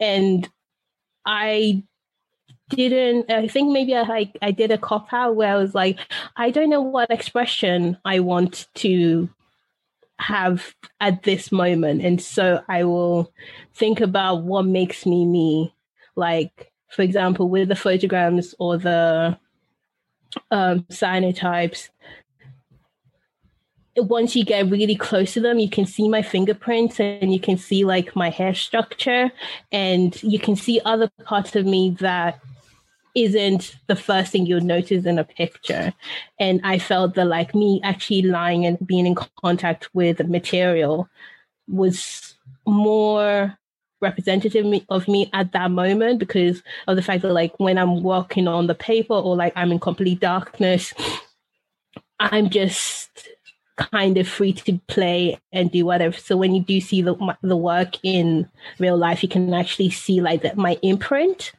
[0.00, 0.48] And
[1.24, 1.82] I
[2.68, 5.98] didn't I think maybe I like I did a cop out where I was like,
[6.36, 9.28] I don't know what expression I want to
[10.18, 12.02] have at this moment.
[12.02, 13.32] And so I will
[13.74, 15.74] think about what makes me me.
[16.16, 19.38] Like, for example, with the photograms or the
[20.50, 21.88] um, cyanotypes,
[23.96, 27.56] once you get really close to them, you can see my fingerprints and you can
[27.56, 29.32] see like my hair structure,
[29.72, 32.38] and you can see other parts of me that
[33.14, 35.94] isn't the first thing you'll notice in a picture.
[36.38, 41.08] And I felt that like me actually lying and being in contact with the material
[41.66, 42.34] was
[42.66, 43.56] more
[44.00, 48.48] representative of me at that moment because of the fact that like when I'm working
[48.48, 50.92] on the paper or like I'm in complete darkness,
[52.20, 53.28] I'm just
[53.76, 56.16] kind of free to play and do whatever.
[56.16, 60.20] So when you do see the the work in real life, you can actually see
[60.20, 61.52] like that my imprint,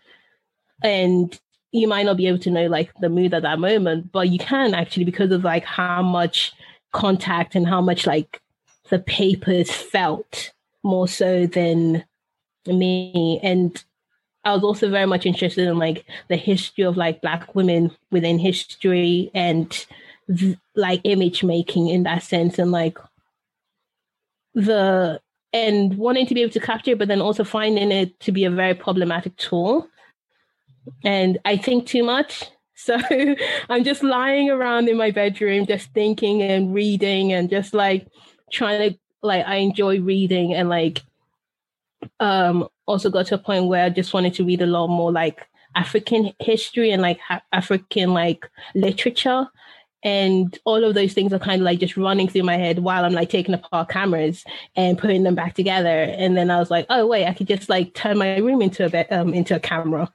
[0.84, 1.40] and
[1.72, 4.40] you might not be able to know like the mood at that moment, but you
[4.40, 6.54] can actually because of like how much
[6.92, 8.42] contact and how much like
[8.90, 10.52] the papers felt
[10.84, 12.04] more so than
[12.74, 13.84] me and
[14.48, 18.40] I was also very much interested in like the history of like black women within
[18.40, 19.86] history and
[20.76, 22.98] like image making in that sense and like
[24.54, 25.20] the
[25.52, 28.46] and wanting to be able to capture it but then also finding it to be
[28.46, 29.88] a very problematic tool.
[31.04, 32.50] And I think too much.
[32.80, 32.96] So
[33.70, 38.06] I'm just lying around in my bedroom just thinking and reading and just like
[38.52, 41.02] trying to like I enjoy reading and like
[42.20, 45.12] um, also got to a point where I just wanted to read a lot more
[45.12, 49.48] like African history and like ha- African like literature.
[50.04, 53.04] And all of those things are kind of like just running through my head while
[53.04, 56.04] I'm like taking apart cameras and putting them back together.
[56.04, 58.86] And then I was like, oh wait, I could just like turn my room into
[58.86, 60.12] a bit um, into a camera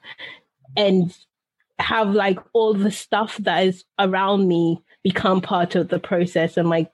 [0.77, 1.14] and
[1.79, 6.71] have like all the stuff that is around me become part of the process and
[6.71, 6.90] like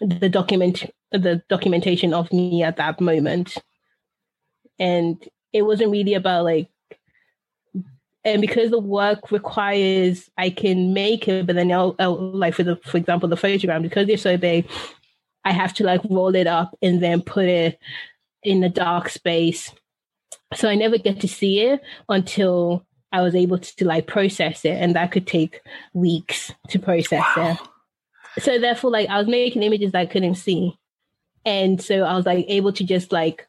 [0.00, 3.56] the document the documentation of me at that moment
[4.78, 6.68] and it wasn't really about like
[8.26, 12.64] and because the work requires I can make it, but then I'll, I'll, like for
[12.64, 14.68] the for example the photogram because they're so big,
[15.44, 17.78] I have to like roll it up and then put it
[18.42, 19.72] in the dark space.
[20.54, 24.64] So I never get to see it until I was able to, to like process
[24.64, 25.60] it, and that could take
[25.94, 27.58] weeks to process wow.
[28.36, 28.42] it.
[28.42, 30.76] So therefore, like I was making images that I couldn't see,
[31.44, 33.46] and so I was like able to just like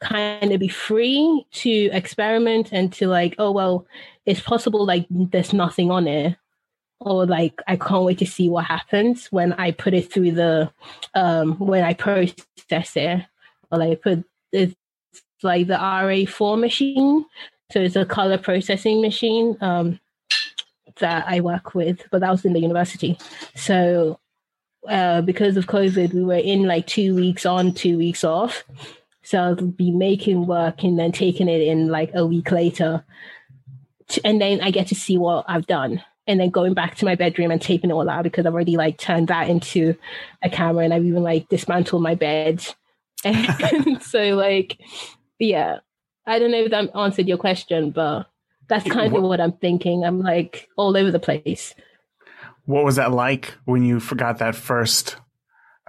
[0.00, 3.86] kind of be free to experiment and to like, oh well,
[4.26, 6.36] it's possible like there's nothing on it.
[7.00, 10.70] Or like I can't wait to see what happens when I put it through the
[11.14, 13.24] um when I process it.
[13.70, 14.74] Or like put it's
[15.42, 17.24] like the RA4 machine.
[17.70, 20.00] So it's a color processing machine um
[20.98, 23.18] that I work with, but that was in the university.
[23.54, 24.18] So
[24.88, 28.64] uh, because of COVID, we were in like two weeks on, two weeks off.
[29.28, 33.04] So I'll be making work and then taking it in like a week later.
[34.08, 36.02] To, and then I get to see what I've done.
[36.26, 38.78] And then going back to my bedroom and taping it all out because I've already
[38.78, 39.94] like turned that into
[40.42, 42.66] a camera and I've even like dismantled my bed.
[43.24, 44.78] And so like,
[45.38, 45.80] yeah,
[46.24, 48.30] I don't know if that answered your question, but
[48.66, 50.04] that's kind what, of what I'm thinking.
[50.04, 51.74] I'm like all over the place.
[52.64, 55.16] What was that like when you forgot that first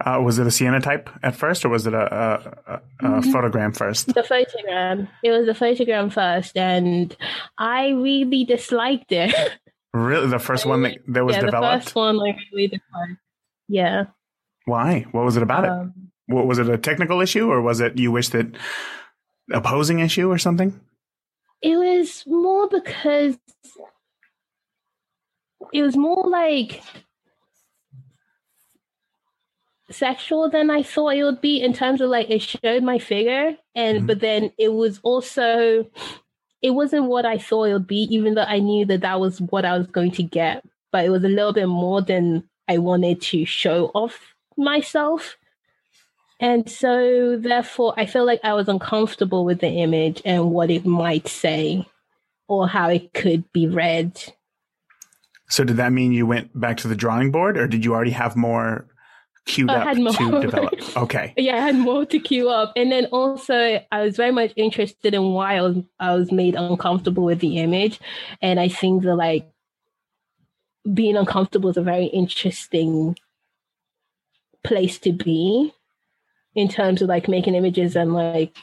[0.02, 3.30] Uh, was it a cyanotype at first, or was it a, a, a, a mm-hmm.
[3.30, 4.06] photogram first?
[4.06, 5.08] The photogram.
[5.22, 7.14] It was the photogram first, and
[7.58, 9.34] I really disliked it.
[9.92, 11.84] Really, the first one that, that was yeah, developed.
[11.84, 13.20] the first one I really disliked.
[13.68, 14.04] Yeah.
[14.64, 15.04] Why?
[15.10, 15.94] What was it about um,
[16.28, 16.34] it?
[16.34, 16.68] What was it?
[16.68, 18.46] A technical issue, or was it you wish that
[19.52, 20.80] opposing issue or something?
[21.60, 23.36] It was more because
[25.72, 26.82] it was more like
[29.90, 33.56] sexual than I thought it would be in terms of like it showed my figure
[33.74, 34.06] and mm-hmm.
[34.06, 35.86] but then it was also
[36.62, 39.40] it wasn't what I thought it would be even though I knew that that was
[39.40, 42.78] what I was going to get but it was a little bit more than I
[42.78, 45.36] wanted to show off myself
[46.38, 50.86] and so therefore I feel like I was uncomfortable with the image and what it
[50.86, 51.86] might say
[52.48, 54.22] or how it could be read
[55.48, 58.12] so did that mean you went back to the drawing board or did you already
[58.12, 58.86] have more
[59.46, 60.96] queued up to develop.
[60.96, 61.34] Okay.
[61.36, 62.72] yeah, I had more to queue up.
[62.76, 66.54] And then also I was very much interested in why I was I was made
[66.54, 68.00] uncomfortable with the image.
[68.40, 69.50] And I think that like
[70.92, 73.16] being uncomfortable is a very interesting
[74.64, 75.72] place to be
[76.54, 78.56] in terms of like making images and like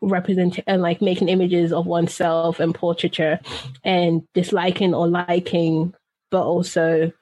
[0.00, 3.38] represent and like making images of oneself and portraiture
[3.84, 5.94] and disliking or liking
[6.30, 7.12] but also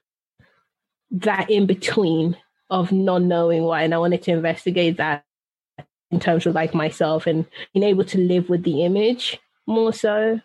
[1.10, 2.36] that in between
[2.70, 3.82] of not knowing why.
[3.82, 5.24] And I wanted to investigate that
[6.10, 10.40] in terms of like myself and being able to live with the image more so.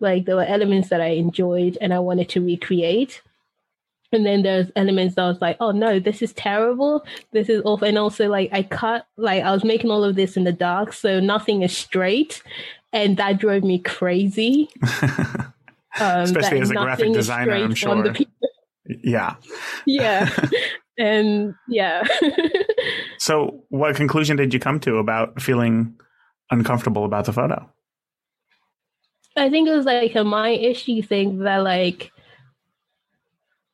[0.00, 3.22] Like there were elements that I enjoyed and I wanted to recreate.
[4.12, 7.04] And then there's elements that I was like, oh no, this is terrible.
[7.32, 7.88] This is awful.
[7.88, 10.92] And also like I cut like I was making all of this in the dark,
[10.92, 12.42] so nothing is straight.
[12.92, 14.68] And that drove me crazy.
[16.00, 18.14] Um, Especially as a graphic designer, I'm sure.
[18.86, 19.36] Yeah.
[19.86, 20.30] Yeah.
[20.98, 22.02] and yeah.
[23.18, 25.98] so, what conclusion did you come to about feeling
[26.50, 27.68] uncomfortable about the photo?
[29.36, 32.12] I think it was like a my issue thing that like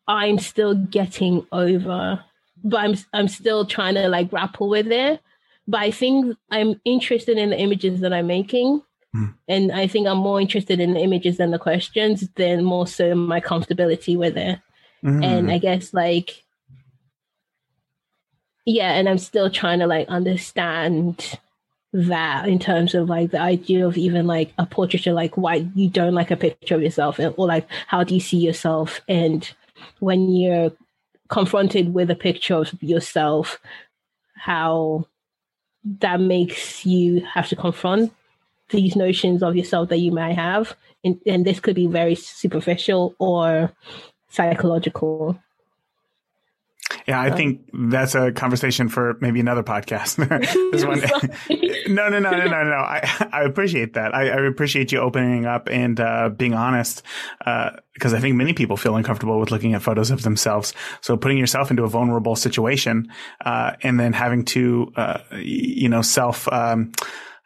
[0.06, 2.24] I'm still getting over,
[2.62, 5.20] but I'm I'm still trying to like grapple with it.
[5.66, 8.82] But I think I'm interested in the images that I'm making.
[9.14, 9.34] Mm.
[9.48, 13.14] And I think I'm more interested in the images than the questions than more so
[13.14, 14.60] my comfortability with it.
[15.04, 15.24] Mm.
[15.24, 16.44] And I guess like
[18.68, 21.38] yeah, and I'm still trying to like understand
[21.94, 25.88] that in terms of like the idea of even like a portraiture, like why you
[25.88, 29.50] don't like a picture of yourself, or like how do you see yourself, and
[30.00, 30.70] when you're
[31.28, 33.58] confronted with a picture of yourself,
[34.34, 35.06] how
[36.00, 38.12] that makes you have to confront
[38.68, 43.14] these notions of yourself that you might have, and, and this could be very superficial
[43.18, 43.72] or
[44.28, 45.38] psychological.
[47.08, 50.16] Yeah, I think that's a conversation for maybe another podcast.
[50.72, 51.00] this one,
[51.94, 52.76] no, no, no, no, no, no.
[52.76, 54.14] I, I appreciate that.
[54.14, 57.02] I, I appreciate you opening up and uh, being honest,
[57.38, 60.74] because uh, I think many people feel uncomfortable with looking at photos of themselves.
[61.00, 63.08] So putting yourself into a vulnerable situation
[63.42, 66.92] uh, and then having to, uh, you know, self um,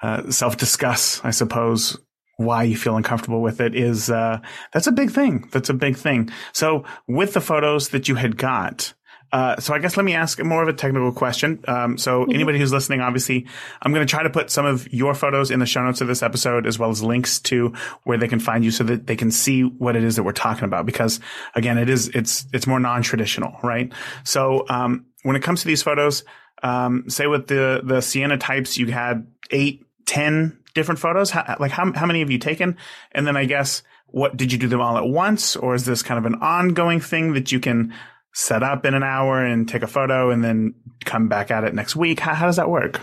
[0.02, 1.96] uh, self discuss, I suppose,
[2.36, 4.40] why you feel uncomfortable with it is uh,
[4.72, 5.48] that's a big thing.
[5.52, 6.30] That's a big thing.
[6.52, 8.94] So with the photos that you had got,
[9.32, 11.64] uh, so I guess let me ask more of a technical question.
[11.66, 12.34] Um, so mm-hmm.
[12.34, 13.46] anybody who's listening, obviously,
[13.80, 16.08] I'm going to try to put some of your photos in the show notes of
[16.08, 17.72] this episode, as well as links to
[18.04, 20.32] where they can find you, so that they can see what it is that we're
[20.32, 20.84] talking about.
[20.84, 21.18] Because
[21.54, 23.90] again, it is it's it's more non-traditional, right?
[24.24, 26.24] So um, when it comes to these photos,
[26.62, 31.30] um, say with the the cyanotypes, you had eight, ten different photos.
[31.30, 32.76] How, like how how many have you taken?
[33.12, 36.02] And then I guess what did you do them all at once, or is this
[36.02, 37.94] kind of an ongoing thing that you can
[38.34, 40.74] set up in an hour and take a photo and then
[41.04, 42.20] come back at it next week?
[42.20, 43.00] How, how does that work?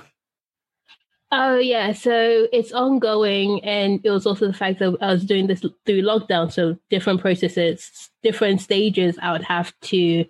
[1.31, 5.45] Oh yeah, so it's ongoing, and it was also the fact that I was doing
[5.45, 9.15] this through lockdown, so different processes, different stages.
[9.21, 10.25] I would have to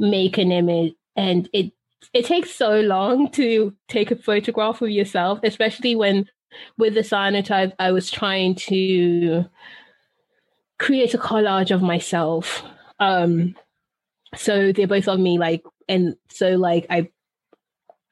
[0.00, 1.72] make an image, and it
[2.12, 6.28] it takes so long to take a photograph of yourself, especially when
[6.78, 9.44] with the cyanotype I was trying to
[10.80, 12.64] create a collage of myself.
[12.98, 13.54] Um,
[14.36, 17.08] so they're both on me like and so like i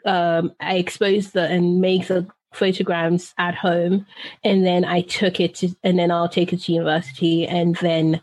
[0.04, 4.04] um i exposed the and make the photograms at home
[4.44, 8.20] and then i took it to and then i'll take it to university and then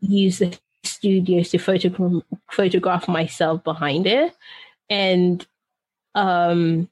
[0.00, 4.34] use the studios to photograph myself behind it.
[4.90, 5.46] And
[6.14, 6.88] um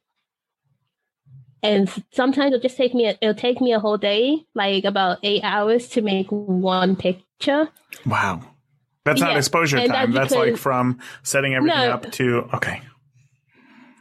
[1.63, 5.45] and sometimes it'll just take me it'll take me a whole day like about eight
[5.45, 7.69] hours to make one picture.
[8.07, 8.50] Wow
[9.11, 10.13] that's not exposure time.
[10.13, 12.83] That's, that's, like from setting everything no, up to okay.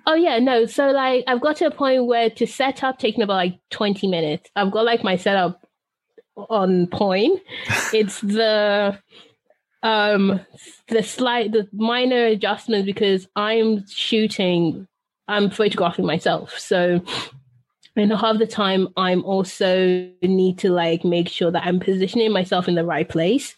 [0.05, 0.66] Oh yeah, no.
[0.66, 4.07] So like I've got to a point where to set up taking about like 20
[4.07, 4.49] minutes.
[4.55, 5.62] I've got like my setup
[6.36, 7.41] on point.
[7.93, 8.97] it's the
[9.82, 10.39] um
[10.88, 14.88] the slight the minor adjustments because I'm shooting
[15.28, 16.57] I'm photographing myself.
[16.57, 17.01] So
[17.95, 22.68] and half the time I'm also need to like make sure that I'm positioning myself
[22.68, 23.55] in the right place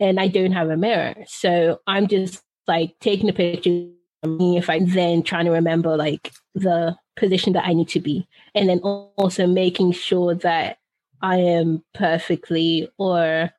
[0.00, 1.14] and I don't have a mirror.
[1.26, 3.88] So I'm just like taking a picture
[4.22, 8.00] of me if I'm then trying to remember like the position that I need to
[8.00, 8.26] be.
[8.54, 10.78] And then also making sure that
[11.22, 13.50] I am perfectly or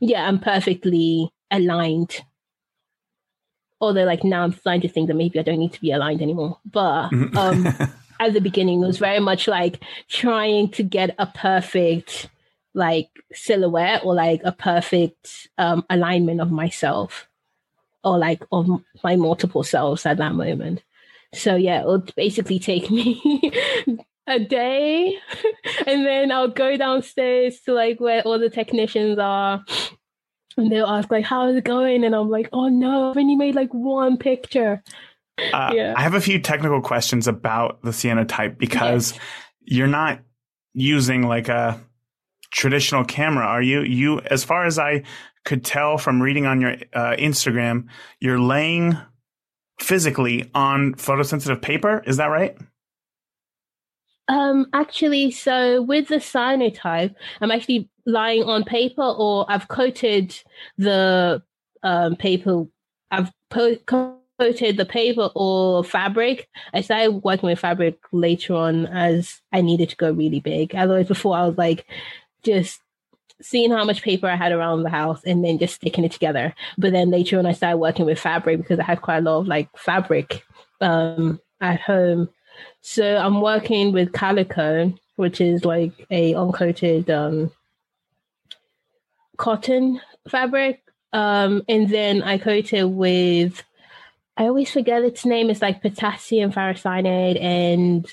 [0.00, 2.20] yeah, I'm perfectly aligned
[3.80, 6.22] although like now I'm starting to think that maybe I don't need to be aligned
[6.22, 6.58] anymore.
[6.64, 7.36] But mm-hmm.
[7.36, 7.66] um,
[8.20, 12.28] at the beginning, it was very much like trying to get a perfect
[12.76, 17.28] like silhouette or like a perfect um, alignment of myself
[18.04, 18.68] or like of
[19.02, 20.84] my multiple selves at that moment.
[21.34, 23.52] So yeah, it would basically take me
[24.28, 25.18] a day
[25.86, 29.64] and then I'll go downstairs to like where all the technicians are
[30.56, 33.36] and they'll ask like how is it going and i'm like oh no i've only
[33.36, 34.82] made like one picture
[35.52, 35.94] uh, yeah.
[35.96, 39.20] i have a few technical questions about the cyanotype because yes.
[39.64, 40.20] you're not
[40.74, 41.80] using like a
[42.50, 45.02] traditional camera are you you as far as i
[45.44, 47.86] could tell from reading on your uh, instagram
[48.20, 48.96] you're laying
[49.80, 52.56] physically on photosensitive paper is that right
[54.28, 60.36] um, actually, so with the cyanotype, I'm actually lying on paper, or I've coated
[60.76, 61.42] the
[61.82, 62.64] um, paper.
[63.10, 63.76] I've po-
[64.38, 66.48] coated the paper or fabric.
[66.74, 70.74] I started working with fabric later on as I needed to go really big.
[70.74, 71.86] Otherwise, before I was like
[72.46, 72.80] just
[73.42, 76.54] seeing how much paper I had around the house and then just sticking it together.
[76.78, 79.40] But then later on, I started working with fabric because I had quite a lot
[79.40, 80.42] of like fabric
[80.80, 82.30] um, at home
[82.80, 87.50] so I'm working with calico, which is like a uncoated um,
[89.36, 90.82] cotton fabric,
[91.12, 93.62] um, and then I coat it with.
[94.38, 95.48] I always forget its name.
[95.48, 98.06] It's like potassium ferricyanide and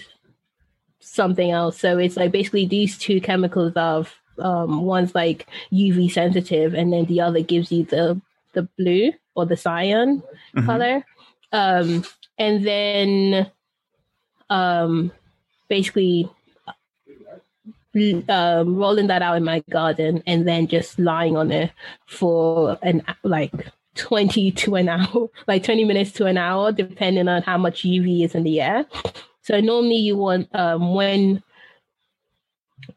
[1.02, 1.78] something else.
[1.78, 7.06] So it's like basically these two chemicals of um, one's like UV sensitive, and then
[7.06, 8.20] the other gives you the
[8.54, 10.22] the blue or the cyan
[10.56, 10.66] mm-hmm.
[10.66, 11.06] color.
[11.52, 12.04] Um,
[12.38, 13.52] and then
[14.50, 15.12] um,
[15.68, 16.30] basically
[18.30, 21.72] um, rolling that out in my garden and then just lying on it
[22.08, 23.54] for an like
[23.96, 28.26] 20 to an hour, like 20 minutes to an hour, depending on how much UV
[28.26, 28.86] is in the air.
[29.42, 31.44] So normally you want um, when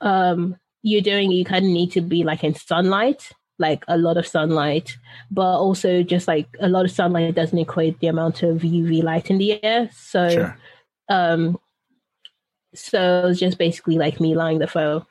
[0.00, 0.56] um,
[0.86, 4.24] you're doing, you kind of need to be like in sunlight, like a lot of
[4.24, 4.96] sunlight,
[5.32, 9.28] but also just like a lot of sunlight doesn't equate the amount of UV light
[9.28, 9.90] in the air.
[9.92, 10.58] So sure.
[11.08, 11.58] Um,
[12.72, 15.06] so it's just basically like me lying there for a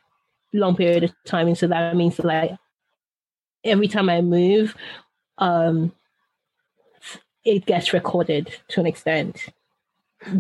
[0.54, 1.48] long period of time.
[1.48, 2.52] And so that means like
[3.66, 4.76] every time I move,
[5.40, 5.92] um,
[7.44, 9.50] it gets recorded to an extent.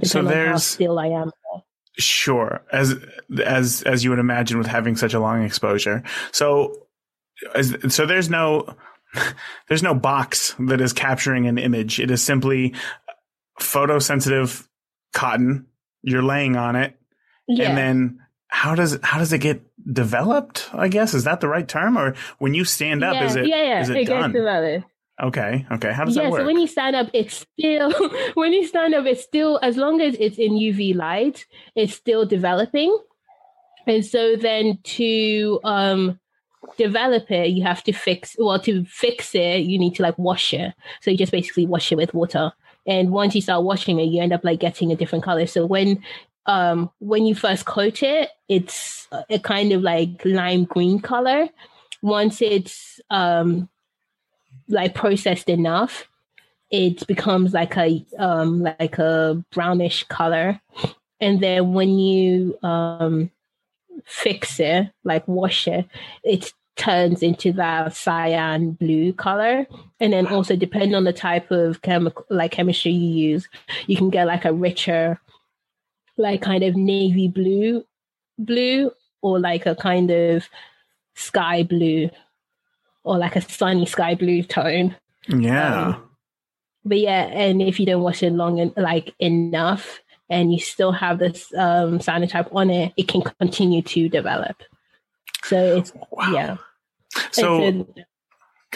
[0.03, 1.31] So there's still I am.
[1.98, 2.96] Sure, as
[3.43, 6.04] as as you would imagine with having such a long exposure.
[6.32, 6.88] So,
[7.54, 8.76] as, so there's no
[9.70, 12.00] there's no box that is capturing an image.
[12.00, 12.74] It is simply
[13.62, 14.68] photosensitive
[15.14, 15.68] cotton.
[16.02, 17.00] You're laying on it,
[17.48, 17.70] yeah.
[17.70, 20.70] and then how does how does it get developed?
[20.74, 21.98] I guess is that the right term?
[21.98, 23.82] Or when you stand up, yeah, is it yeah, yeah.
[23.82, 24.32] is it, it done?
[25.22, 25.93] Okay, okay.
[25.93, 26.41] How does yeah, that work?
[26.41, 27.91] so when you stand up, it's still
[28.34, 31.45] when you stand up, it's still as long as it's in UV light,
[31.76, 32.97] it's still developing.
[33.88, 36.20] And so then to um
[36.78, 40.53] develop it, you have to fix well to fix it, you need to like wash
[40.53, 40.74] it.
[41.01, 42.51] So you just basically wash it with water.
[42.86, 45.45] And once you start washing it, you end up like getting a different color.
[45.47, 46.03] So when
[46.45, 51.47] um when you first coat it, it's a kind of like lime green color.
[52.01, 53.70] Once it's um
[54.68, 56.07] like processed enough,
[56.72, 60.59] it becomes like a um like a brownish color.
[61.22, 63.32] And then when you um
[64.05, 65.86] fix it, like wash it,
[66.24, 69.66] it turns into that cyan blue color.
[69.99, 73.47] And then also depending on the type of chemical like chemistry you use,
[73.88, 75.20] you can get like a richer,
[76.18, 77.86] like kind of navy blue
[78.38, 78.91] blue
[79.22, 80.49] or like a kind of
[81.16, 82.09] sky blue
[83.06, 84.95] or like a sunny sky blue tone.
[85.30, 85.88] Yeah.
[85.88, 86.10] Um,
[86.84, 90.91] but yeah, and if you don't wash it long and like enough and you still
[90.91, 94.62] have this um cyanotype on it, it can continue to develop.
[95.43, 96.32] So it's wow.
[96.32, 96.58] yeah.
[97.32, 97.88] So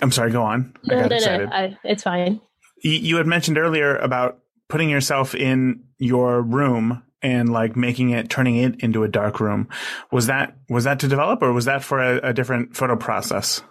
[0.02, 0.32] I'm sorry.
[0.32, 0.74] Go on.
[0.86, 1.50] No, no, no.
[1.52, 2.40] I, it's fine.
[2.82, 8.30] You, you had mentioned earlier about putting yourself in your room and like making it,
[8.30, 9.68] turning it into a dark room.
[10.12, 13.62] Was that, was that to develop or was that for a, a different photo process?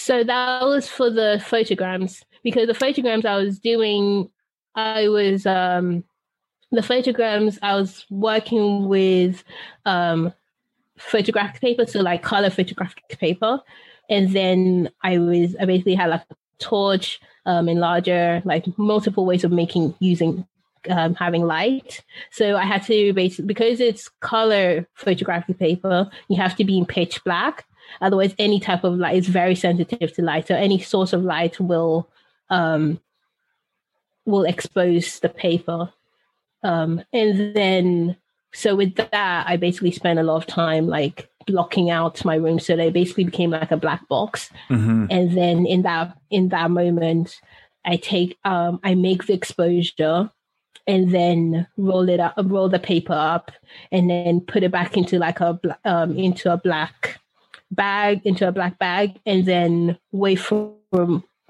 [0.00, 4.30] So that was for the photograms because the photograms I was doing,
[4.76, 6.04] I was, um,
[6.70, 9.42] the photograms I was working with,
[9.84, 10.32] um,
[10.96, 13.60] photographic paper, so like color photographic paper.
[14.08, 19.42] And then I was, I basically had like a torch, um, enlarger, like multiple ways
[19.42, 20.46] of making, using
[20.88, 22.02] um, having light.
[22.30, 26.86] So I had to basically, because it's color photographic paper, you have to be in
[26.86, 27.64] pitch black.
[28.00, 30.46] Otherwise, any type of light is very sensitive to light.
[30.46, 32.08] So any source of light will
[32.50, 33.00] um,
[34.24, 35.92] will expose the paper.
[36.62, 38.16] Um, and then,
[38.52, 42.58] so with that, I basically spent a lot of time like blocking out my room,
[42.58, 44.50] so they basically became like a black box.
[44.68, 45.06] Mm-hmm.
[45.10, 47.40] And then in that in that moment,
[47.84, 50.30] I take um, I make the exposure
[50.86, 53.52] and then roll it up, roll the paper up,
[53.92, 57.20] and then put it back into like a um, into a black
[57.70, 60.74] bag, into a black bag, and then wait for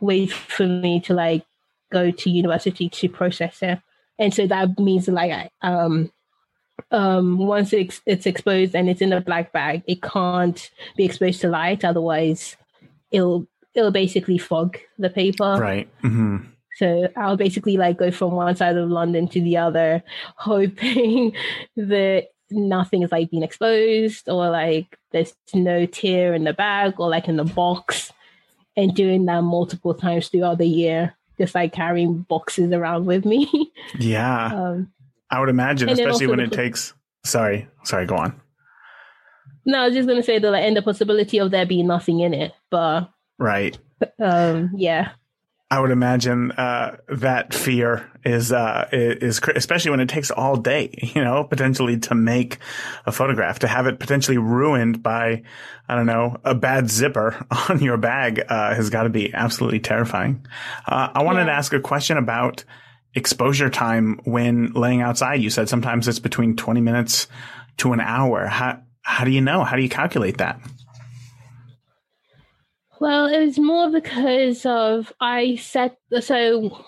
[0.01, 1.45] wait for me to like
[1.91, 3.81] go to university to process it.
[4.19, 6.11] And so that means like um
[6.91, 11.41] um once it's, it's exposed and it's in a black bag, it can't be exposed
[11.43, 12.57] to light, otherwise
[13.11, 15.57] it'll it'll basically fog the paper.
[15.59, 15.89] Right.
[16.03, 16.39] Mm-hmm.
[16.77, 20.03] So I'll basically like go from one side of London to the other,
[20.37, 21.33] hoping
[21.77, 27.09] that nothing is like being exposed or like there's no tear in the bag or
[27.09, 28.13] like in the box
[28.77, 33.49] and doing that multiple times throughout the year just like carrying boxes around with me.
[33.99, 34.47] Yeah.
[34.47, 34.93] Um,
[35.31, 36.95] i would imagine especially when it takes
[37.25, 38.41] sorry sorry go on.
[39.65, 41.87] No i was just going to say the like, and the possibility of there being
[41.87, 43.79] nothing in it but right.
[44.19, 45.13] Um yeah
[45.71, 50.95] I would imagine uh, that fear is uh, is especially when it takes all day,
[51.15, 52.59] you know, potentially to make
[53.05, 55.43] a photograph, to have it potentially ruined by,
[55.89, 59.81] I don't know, a bad zipper on your bag uh, has got to be absolutely
[59.81, 60.47] terrifying.
[60.87, 61.47] Uh, I wanted yeah.
[61.47, 62.65] to ask a question about
[63.15, 65.43] exposure time when laying outside.
[65.43, 67.29] You said sometimes it's between twenty minutes
[67.79, 68.47] to an hour.
[68.47, 69.65] How how do you know?
[69.65, 70.61] How do you calculate that?
[73.01, 76.85] Well, it was more because of I set so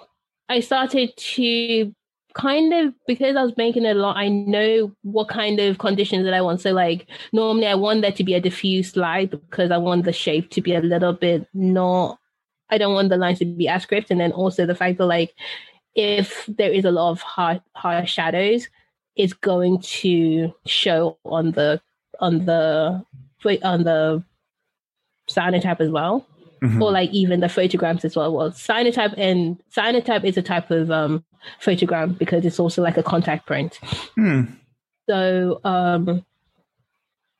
[0.48, 1.94] I started to
[2.34, 6.34] kind of because I was making a lot, I know what kind of conditions that
[6.34, 6.60] I want.
[6.60, 10.12] So like normally I want there to be a diffuse light because I want the
[10.12, 12.18] shape to be a little bit not
[12.70, 14.10] I don't want the lines to be as crisp.
[14.10, 15.34] And then also the fact that like
[15.94, 18.68] if there is a lot of hard hard shadows,
[19.16, 21.80] it's going to show on the
[22.20, 23.04] on the
[23.62, 24.24] on the
[25.34, 26.26] cyanotype as well.
[26.62, 26.82] Mm-hmm.
[26.82, 28.34] Or like even the photograms as well.
[28.34, 31.24] Well, cyanotype and cyanotype is a type of um,
[31.62, 33.78] photogram because it's also like a contact print.
[34.14, 34.42] Hmm.
[35.08, 36.24] So um,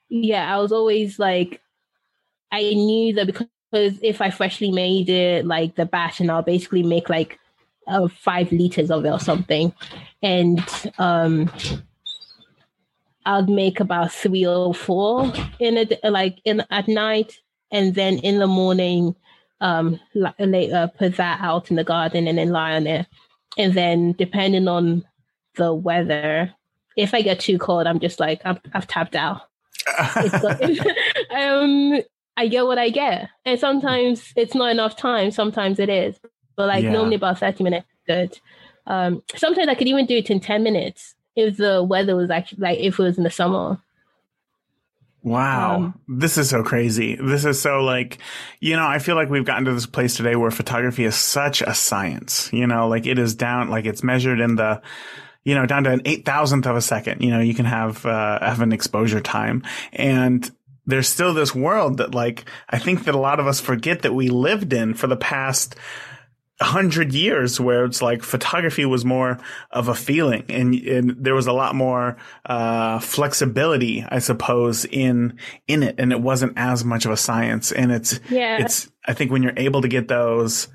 [0.09, 1.61] yeah, I was always like,
[2.51, 6.83] I knew that because if I freshly made it, like the batch, and I'll basically
[6.83, 7.39] make like
[7.87, 9.73] uh, five liters of it or something,
[10.23, 10.61] and
[10.99, 11.51] um,
[13.25, 17.39] I'll make about three or four in a like in at night,
[17.71, 19.15] and then in the morning,
[19.61, 20.01] um,
[20.39, 23.07] later put that out in the garden and then lie on it.
[23.59, 25.05] And then depending on
[25.57, 26.55] the weather,
[26.97, 29.43] if I get too cold, I'm just like i have tapped out.
[31.31, 32.01] um,
[32.37, 35.31] I get what I get, and sometimes it's not enough time.
[35.31, 36.19] Sometimes it is,
[36.57, 36.93] but like yeah.
[36.93, 38.39] normally about thirty minutes good.
[38.87, 42.61] Um, sometimes I could even do it in ten minutes if the weather was actually
[42.61, 43.79] like if it was in the summer.
[45.23, 45.77] Wow.
[45.77, 47.17] Um, this is so crazy.
[47.17, 48.19] This is so like,
[48.59, 51.61] you know, I feel like we've gotten to this place today where photography is such
[51.63, 54.81] a science, you know, like it is down, like it's measured in the,
[55.45, 57.23] you know, down to an eight thousandth of a second.
[57.23, 59.63] You know, you can have, uh, have an exposure time
[59.93, 60.51] and
[60.87, 64.15] there's still this world that like, I think that a lot of us forget that
[64.15, 65.77] we lived in for the past,
[66.61, 69.39] hundred years where it's like photography was more
[69.71, 75.39] of a feeling and, and there was a lot more, uh, flexibility, I suppose, in,
[75.67, 75.95] in it.
[75.99, 77.73] And it wasn't as much of a science.
[77.73, 78.59] And it's, yeah.
[78.63, 80.69] it's, I think when you're able to get those,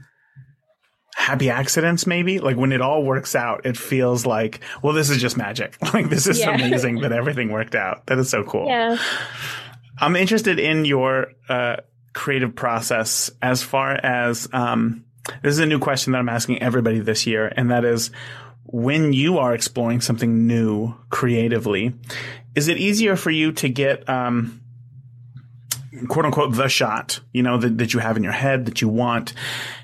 [1.15, 5.17] happy accidents maybe like when it all works out it feels like well this is
[5.17, 6.53] just magic like this is yeah.
[6.53, 8.97] amazing that everything worked out that is so cool yeah
[9.97, 11.77] i'm interested in your uh,
[12.13, 15.04] creative process as far as um,
[15.41, 18.11] this is a new question that I'm asking everybody this year, and that is
[18.65, 21.93] when you are exploring something new creatively,
[22.55, 24.61] is it easier for you to get, um,
[26.07, 28.89] quote unquote, the shot, you know, that, that you have in your head that you
[28.89, 29.33] want?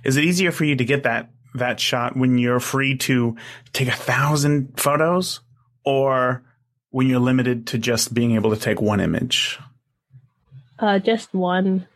[0.03, 3.35] Is it easier for you to get that that shot when you're free to
[3.73, 5.41] take a thousand photos
[5.83, 6.43] or
[6.91, 9.59] when you're limited to just being able to take one image?
[10.79, 11.87] Uh, just one.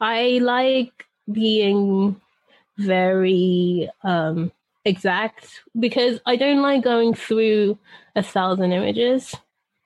[0.00, 2.20] I like being
[2.78, 4.52] very um,
[4.84, 7.78] exact because I don't like going through
[8.16, 9.34] a thousand images.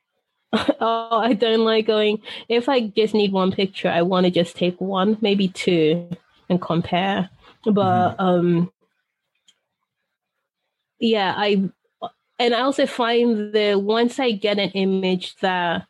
[0.52, 2.20] oh, I don't like going.
[2.48, 6.08] If I just need one picture, I want to just take one, maybe two,
[6.48, 7.30] and compare.
[7.64, 8.20] But mm-hmm.
[8.20, 8.72] um,
[10.98, 11.70] yeah, I
[12.38, 15.86] and I also find that once I get an image that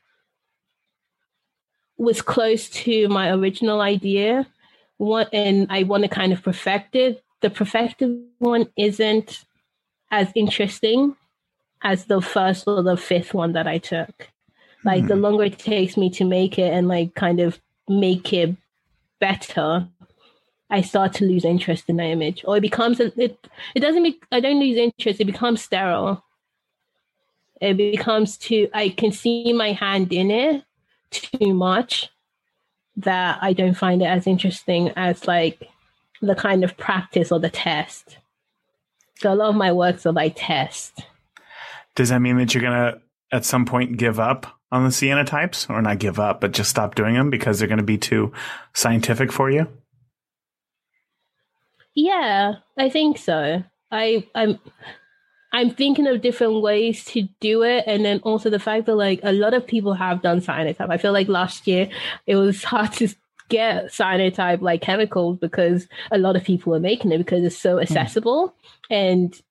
[1.97, 4.47] was close to my original idea,
[5.03, 9.45] what and I want to kind of perfect it, the perfected one isn't
[10.13, 11.17] as interesting
[11.83, 14.29] as the first or the fifth one that I took.
[14.85, 15.09] Like mm.
[15.09, 15.23] the hmm.
[15.23, 18.55] longer it takes me to make it and like kind of make it
[19.19, 19.89] better,
[20.71, 23.37] I start to lose interest in the image, or it becomes a, it.
[23.75, 24.05] It doesn't.
[24.05, 25.21] Be, I don't lose interest.
[25.21, 26.25] It becomes sterile.
[27.61, 28.69] It becomes too.
[28.73, 30.63] I can see my hand in it
[31.11, 32.09] too much
[32.97, 35.69] that I don't find it as interesting as like
[36.21, 38.19] the kind of practice or the test.
[39.19, 41.03] So a lot of my works are like test.
[41.95, 43.01] Does that mean that you're gonna
[43.33, 46.95] at some point give up on the cyanotypes, or not give up, but just stop
[46.95, 48.33] doing them because they're going to be too
[48.73, 49.69] scientific for you?
[51.95, 53.63] Yeah, I think so.
[53.91, 54.59] I I'm
[55.53, 59.21] I'm thinking of different ways to do it, and then also the fact that like
[59.23, 60.91] a lot of people have done cyanotype.
[60.91, 61.89] I feel like last year
[62.27, 63.09] it was hard to
[63.49, 67.75] get cyanotype like chemicals because a lot of people are making it because it's so
[67.75, 67.83] hmm.
[67.83, 68.55] accessible mm.
[68.91, 69.43] and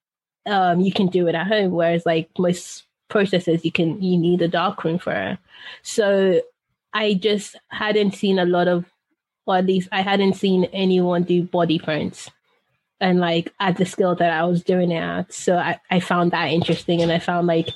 [0.44, 1.70] um, you can do it at home.
[1.70, 5.38] Whereas like most processes, you can you need a darkroom for it.
[5.82, 6.40] So
[6.92, 8.84] I just hadn't seen a lot of
[9.46, 12.30] or at least I hadn't seen anyone do body prints
[13.02, 15.32] and like at the skill that I was doing it at.
[15.34, 17.68] So I, I found that interesting and I found like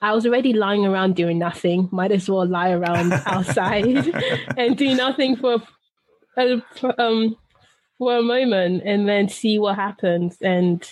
[0.00, 1.88] I was already lying around doing nothing.
[1.92, 3.84] Might as well lie around outside
[4.56, 5.62] and do nothing for
[6.36, 6.62] a,
[6.98, 7.36] um
[7.98, 10.38] for a moment and then see what happens.
[10.40, 10.82] And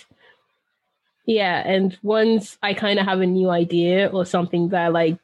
[1.25, 5.17] yeah, and once I kind of have a new idea or something that like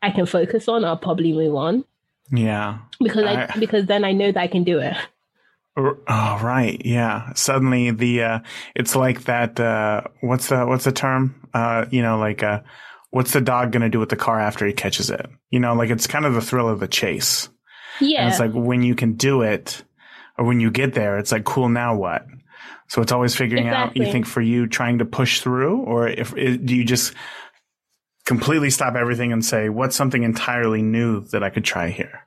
[0.00, 1.84] I can focus on, I'll probably move on.
[2.32, 2.78] Yeah.
[3.00, 4.96] Because I, I because then I know that I can do it.
[6.08, 7.32] Oh right, yeah.
[7.34, 8.38] Suddenly the uh
[8.74, 11.48] it's like that uh what's the what's the term?
[11.52, 12.60] Uh you know like uh
[13.10, 15.26] what's the dog going to do with the car after he catches it?
[15.50, 17.48] You know, like it's kind of the thrill of the chase.
[18.00, 18.22] Yeah.
[18.22, 19.82] And it's like when you can do it
[20.38, 22.24] or when you get there, it's like cool now what?
[22.88, 24.00] So it's always figuring exactly.
[24.00, 27.14] out you think for you trying to push through or if do you just
[28.24, 32.26] completely stop everything and say, what's something entirely new that I could try here?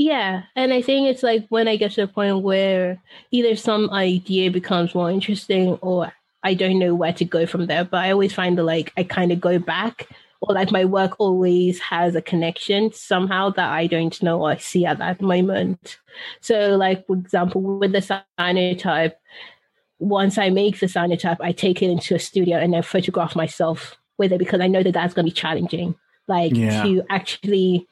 [0.00, 0.44] Yeah.
[0.56, 2.98] And I think it's like when I get to a point where
[3.32, 6.10] either some idea becomes more interesting or
[6.42, 7.84] I don't know where to go from there.
[7.84, 10.08] But I always find that like I kind of go back
[10.40, 14.86] or like my work always has a connection somehow that I don't know or see
[14.86, 15.98] at that moment.
[16.40, 19.12] So like for example, with the cyanotype,
[19.98, 23.98] once I make the cyanotype, I take it into a studio and then photograph myself
[24.16, 25.94] with it because I know that that's going to be challenging.
[26.26, 26.84] Like yeah.
[26.84, 27.86] to actually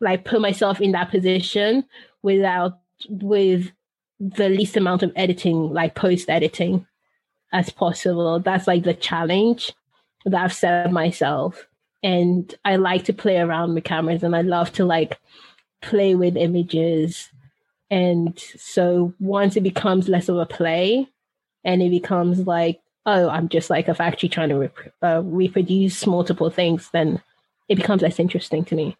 [0.00, 1.84] like put myself in that position
[2.22, 2.78] without
[3.08, 3.70] with
[4.18, 6.86] the least amount of editing, like post editing
[7.52, 8.40] as possible.
[8.40, 9.72] That's like the challenge
[10.24, 11.66] that I've set myself.
[12.02, 15.18] And I like to play around with cameras and I love to like
[15.82, 17.30] play with images.
[17.90, 21.08] And so once it becomes less of a play
[21.64, 26.06] and it becomes like oh, I'm just like a factory trying to rep- uh, reproduce
[26.06, 27.22] multiple things, then
[27.68, 28.96] it becomes less interesting to me.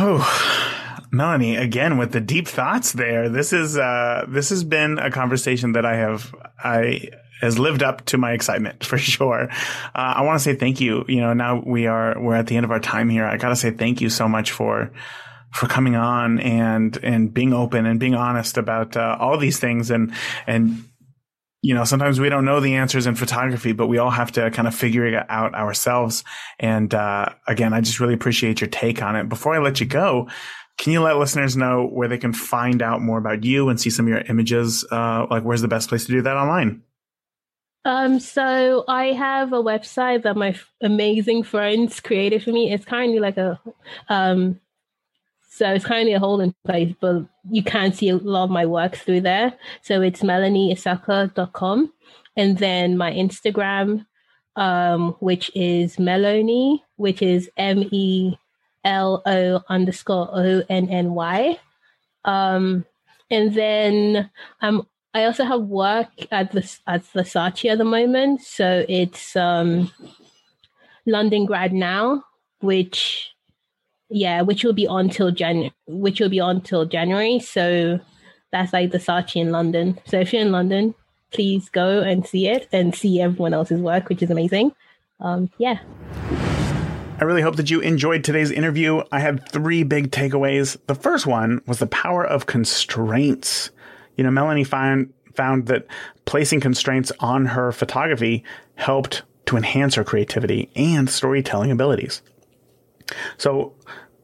[0.00, 3.28] Oh, Melanie, again with the deep thoughts there.
[3.28, 7.08] This is uh, this has been a conversation that I have I
[7.40, 9.48] has lived up to my excitement for sure.
[9.50, 11.04] Uh, I want to say thank you.
[11.08, 13.24] You know, now we are we're at the end of our time here.
[13.24, 14.90] I got to say thank you so much for
[15.52, 19.90] for coming on and and being open and being honest about uh, all these things
[19.90, 20.12] and
[20.46, 20.87] and
[21.62, 24.50] you know, sometimes we don't know the answers in photography, but we all have to
[24.50, 26.22] kind of figure it out ourselves.
[26.58, 29.28] And uh, again, I just really appreciate your take on it.
[29.28, 30.28] Before I let you go,
[30.78, 33.90] can you let listeners know where they can find out more about you and see
[33.90, 34.84] some of your images?
[34.90, 36.82] Uh, like, where's the best place to do that online?
[37.84, 42.72] Um, so I have a website that my amazing friends created for me.
[42.72, 43.60] It's currently like a
[44.08, 44.60] um,
[45.58, 48.94] so it's of a holding place, but you can see a lot of my work
[48.94, 49.54] through there.
[49.82, 51.92] So it's melanieissaka.com.
[52.36, 54.06] And then my Instagram,
[54.54, 58.36] um, which is Melony, which is M E
[58.84, 61.58] L O underscore O N N Y.
[62.24, 62.84] Um,
[63.28, 64.30] and then
[64.60, 69.90] um, I also have work at the at Saatchi at the moment, so it's um,
[71.04, 72.22] London Grad now,
[72.60, 73.34] which
[74.10, 77.40] yeah, which will be on till Jan, which will be on till January.
[77.40, 78.00] So
[78.52, 79.98] that's like the Saatchi in London.
[80.06, 80.94] So if you're in London,
[81.32, 84.72] please go and see it and see everyone else's work, which is amazing.
[85.20, 85.78] Um, yeah.
[87.20, 89.02] I really hope that you enjoyed today's interview.
[89.10, 90.76] I had three big takeaways.
[90.86, 93.70] The first one was the power of constraints.
[94.16, 95.86] You know, Melanie found found that
[96.24, 98.44] placing constraints on her photography
[98.74, 102.22] helped to enhance her creativity and storytelling abilities.
[103.36, 103.74] So,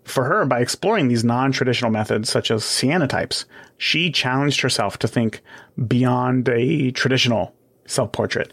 [0.05, 3.47] for her, by exploring these non traditional methods such as cyanotypes,
[3.79, 5.43] she challenged herself to think
[5.87, 7.55] beyond a traditional
[7.87, 8.53] self portrait.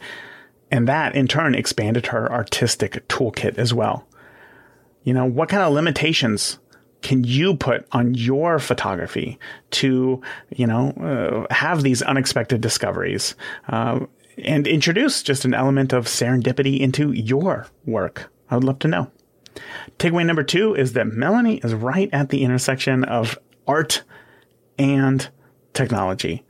[0.72, 4.08] And that in turn expanded her artistic toolkit as well.
[5.04, 6.60] You know, what kind of limitations
[7.02, 9.40] can you put on your photography
[9.72, 10.92] to, you know,
[11.50, 13.36] uh, have these unexpected discoveries
[13.70, 14.00] uh,
[14.38, 18.32] and introduce just an element of serendipity into your work?
[18.50, 19.12] I would love to know.
[20.00, 23.38] Takeaway number two is that Melanie is right at the intersection of
[23.68, 24.04] art
[24.78, 25.30] and
[25.74, 26.44] technology.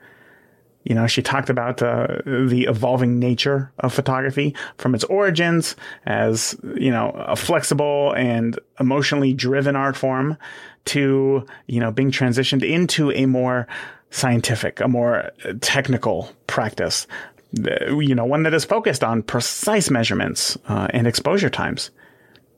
[0.83, 5.75] You know, she talked about uh, the evolving nature of photography from its origins
[6.05, 10.37] as, you know, a flexible and emotionally driven art form
[10.85, 13.67] to, you know, being transitioned into a more
[14.09, 15.29] scientific, a more
[15.61, 17.05] technical practice.
[17.53, 21.91] You know, one that is focused on precise measurements uh, and exposure times.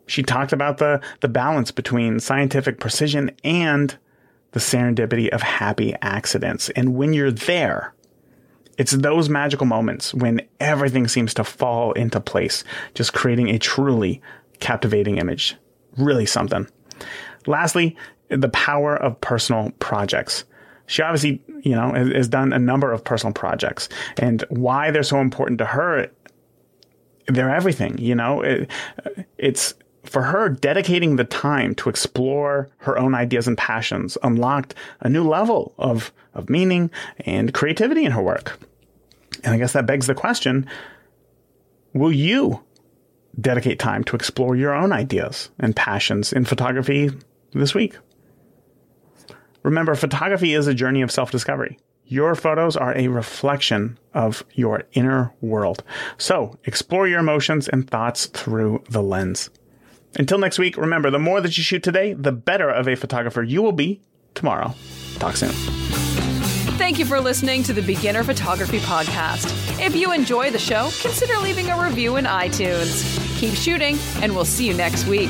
[0.06, 3.98] She talked about the, the balance between scientific precision and
[4.52, 6.70] the serendipity of happy accidents.
[6.72, 7.94] And when you're there,
[8.78, 12.64] it's those magical moments when everything seems to fall into place,
[12.96, 14.22] just creating a truly
[14.60, 15.56] captivating image.
[15.98, 16.68] Really something.
[17.46, 17.96] Lastly,
[18.30, 20.44] the power of personal projects.
[20.88, 25.20] She obviously, you know, has done a number of personal projects and why they're so
[25.20, 26.10] important to her.
[27.28, 28.70] They're everything, you know, it,
[29.38, 35.10] it's for her, dedicating the time to explore her own ideas and passions unlocked a
[35.10, 36.92] new level of, of meaning
[37.22, 38.60] and creativity in her work.
[39.44, 40.68] And I guess that begs the question
[41.94, 42.64] will you
[43.40, 47.10] dedicate time to explore your own ideas and passions in photography
[47.54, 47.96] this week?
[49.64, 51.78] Remember, photography is a journey of self discovery.
[52.06, 55.84] Your photos are a reflection of your inner world.
[56.18, 59.50] So explore your emotions and thoughts through the lens.
[60.16, 63.44] Until next week, remember the more that you shoot today, the better of a photographer
[63.44, 64.02] you will be
[64.36, 64.76] tomorrow.
[65.20, 65.52] Talk soon.
[66.78, 69.52] Thank you for listening to the Beginner Photography Podcast.
[69.84, 73.20] If you enjoy the show, consider leaving a review in iTunes.
[73.40, 75.30] Keep shooting, and we'll see you next week.